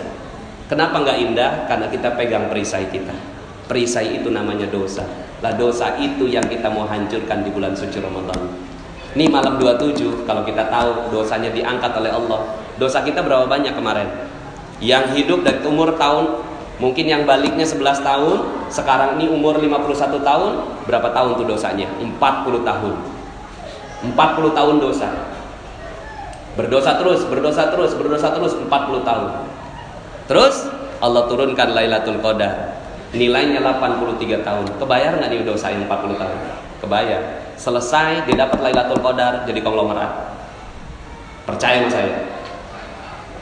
Kenapa 0.68 1.00
nggak 1.00 1.18
indah? 1.24 1.64
Karena 1.64 1.88
kita 1.88 2.12
pegang 2.20 2.52
perisai 2.52 2.92
kita. 2.92 3.16
Perisai 3.64 4.20
itu 4.20 4.28
namanya 4.28 4.68
dosa. 4.68 5.00
Lah 5.40 5.57
dosa 5.57 5.96
itu 5.96 6.28
yang 6.28 6.44
kita 6.44 6.68
mau 6.68 6.85
hancurkan 6.85 7.48
di 7.48 7.48
bulan 7.48 7.72
suci 7.72 7.96
Ramadan. 7.96 8.37
Ini 9.16 9.24
malam 9.33 9.57
27 9.57 10.28
kalau 10.28 10.44
kita 10.44 10.68
tahu 10.68 11.09
dosanya 11.09 11.48
diangkat 11.57 11.96
oleh 11.96 12.12
Allah. 12.12 12.61
Dosa 12.76 13.00
kita 13.00 13.24
berapa 13.24 13.48
banyak 13.48 13.72
kemarin? 13.72 14.28
Yang 14.76 15.16
hidup 15.16 15.48
dari 15.48 15.64
umur 15.64 15.96
tahun 15.96 16.44
mungkin 16.76 17.09
yang 17.09 17.24
baliknya 17.24 17.64
11 17.64 18.05
tahun, 18.05 18.68
sekarang 18.68 19.16
ini 19.16 19.33
umur 19.33 19.57
51 19.57 20.20
tahun, 20.20 20.50
berapa 20.85 21.09
tahun 21.09 21.40
tuh 21.40 21.57
dosanya? 21.57 21.88
40 22.05 22.68
tahun. 22.68 22.94
40 24.12 24.12
tahun 24.52 24.76
dosa. 24.76 25.32
Berdosa 26.53 27.01
terus, 27.01 27.25
berdosa 27.25 27.73
terus, 27.73 27.97
berdosa 27.97 28.29
terus 28.37 28.53
40 28.53 28.69
tahun. 29.09 29.31
Terus 30.29 30.69
Allah 31.01 31.25
turunkan 31.27 31.73
Lailatul 31.73 32.21
Qadar. 32.21 32.79
Nilainya 33.12 33.61
83 33.61 34.41
tahun. 34.45 34.65
Kebayar 34.77 35.21
nggak 35.21 35.29
nih 35.33 35.45
dosa 35.45 35.73
ini 35.73 35.85
40 35.88 36.17
tahun? 36.21 36.38
Kebayar. 36.85 37.21
Selesai 37.57 38.29
dia 38.29 38.37
dapat 38.37 38.61
Lailatul 38.61 39.01
Qadar 39.01 39.49
jadi 39.49 39.61
konglomerat. 39.65 40.37
Percaya 41.49 41.85
sama 41.85 41.91
saya? 41.91 42.17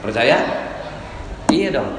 Percaya? 0.01 0.37
Iya 1.51 1.69
dong. 1.75 1.89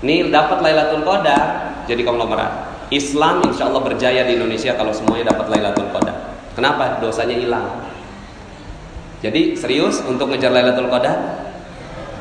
Nih 0.00 0.32
dapat 0.32 0.64
Lailatul 0.64 1.04
Qadar 1.04 1.76
jadi 1.84 2.00
konglomerat. 2.04 2.72
Islam 2.90 3.44
insya 3.46 3.70
Allah 3.70 3.84
berjaya 3.84 4.26
di 4.26 4.34
Indonesia 4.34 4.74
kalau 4.74 4.90
semuanya 4.90 5.36
dapat 5.36 5.52
Lailatul 5.52 5.92
Qadar. 5.92 6.40
Kenapa? 6.56 6.98
Dosanya 6.98 7.36
hilang. 7.36 7.89
Jadi 9.20 9.52
serius 9.52 10.00
untuk 10.08 10.32
ngejar 10.32 10.52
Lailatul 10.52 10.88
Qadar? 10.88 11.44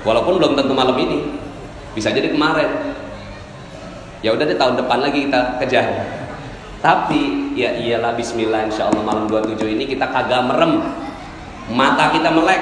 Walaupun 0.04 0.40
belum 0.40 0.54
tentu 0.60 0.76
malam 0.76 0.96
ini. 1.00 1.32
Bisa 1.96 2.12
jadi 2.12 2.32
kemarin. 2.32 2.96
Ya 4.20 4.36
udah 4.36 4.44
deh 4.44 4.60
tahun 4.60 4.76
depan 4.76 5.00
lagi 5.00 5.32
kita 5.32 5.60
kejar. 5.64 5.88
Tapi 6.80 7.56
ya 7.56 7.76
iyalah 7.76 8.16
bismillah 8.16 8.68
insya 8.68 8.88
Allah 8.88 9.04
malam 9.04 9.28
27 9.28 9.80
ini 9.80 9.84
kita 9.88 10.12
kagak 10.12 10.44
merem. 10.48 10.80
Mata 11.72 12.12
kita 12.12 12.32
melek 12.32 12.60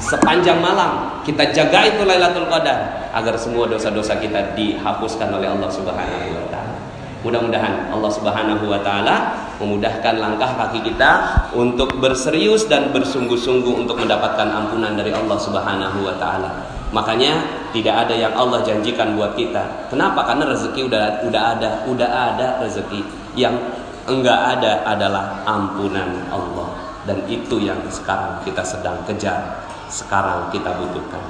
sepanjang 0.00 0.64
malam 0.64 1.20
kita 1.24 1.52
jaga 1.52 1.84
itu 1.84 2.02
Lailatul 2.08 2.48
Qadar 2.48 3.12
agar 3.12 3.34
semua 3.36 3.68
dosa-dosa 3.68 4.16
kita 4.16 4.56
dihapuskan 4.56 5.28
oleh 5.28 5.52
Allah 5.52 5.68
Subhanahu 5.68 6.32
wa 6.32 6.46
taala. 6.48 6.76
Mudah-mudahan 7.20 7.92
Allah 7.92 8.10
Subhanahu 8.12 8.64
wa 8.64 8.80
taala 8.80 9.39
memudahkan 9.60 10.16
langkah 10.16 10.56
kaki 10.56 10.80
kita 10.80 11.10
untuk 11.52 12.00
berserius 12.00 12.64
dan 12.66 12.88
bersungguh-sungguh 12.90 13.84
untuk 13.84 14.00
mendapatkan 14.00 14.48
ampunan 14.48 14.96
dari 14.96 15.12
Allah 15.12 15.36
Subhanahu 15.36 16.00
wa 16.00 16.16
taala. 16.16 16.50
Makanya 16.90 17.38
tidak 17.70 18.08
ada 18.08 18.14
yang 18.16 18.34
Allah 18.34 18.66
janjikan 18.66 19.14
buat 19.14 19.38
kita. 19.38 19.86
Kenapa? 19.92 20.26
Karena 20.26 20.50
rezeki 20.50 20.80
udah 20.90 21.02
udah 21.22 21.42
ada, 21.54 21.70
udah 21.86 22.10
ada 22.10 22.46
rezeki. 22.66 23.04
Yang 23.38 23.62
enggak 24.10 24.58
ada 24.58 24.82
adalah 24.88 25.46
ampunan 25.46 26.26
Allah. 26.34 26.74
Dan 27.06 27.22
itu 27.30 27.62
yang 27.62 27.78
sekarang 27.86 28.42
kita 28.42 28.66
sedang 28.66 28.98
kejar, 29.06 29.62
sekarang 29.86 30.50
kita 30.50 30.74
butuhkan. 30.74 31.22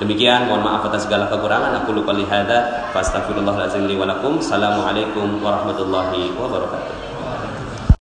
Demikian 0.00 0.48
mohon 0.48 0.64
maaf 0.64 0.88
atas 0.88 1.04
segala 1.04 1.28
kekurangan. 1.28 1.84
Aku 1.84 1.92
lupa 1.92 2.16
lihada. 2.16 2.88
Fastaghfirullahaladzim 2.96 3.84
li 3.84 4.00
walakum. 4.00 4.40
Assalamualaikum 4.40 5.44
warahmatullahi 5.44 6.32
wabarakatuh. 6.40 6.89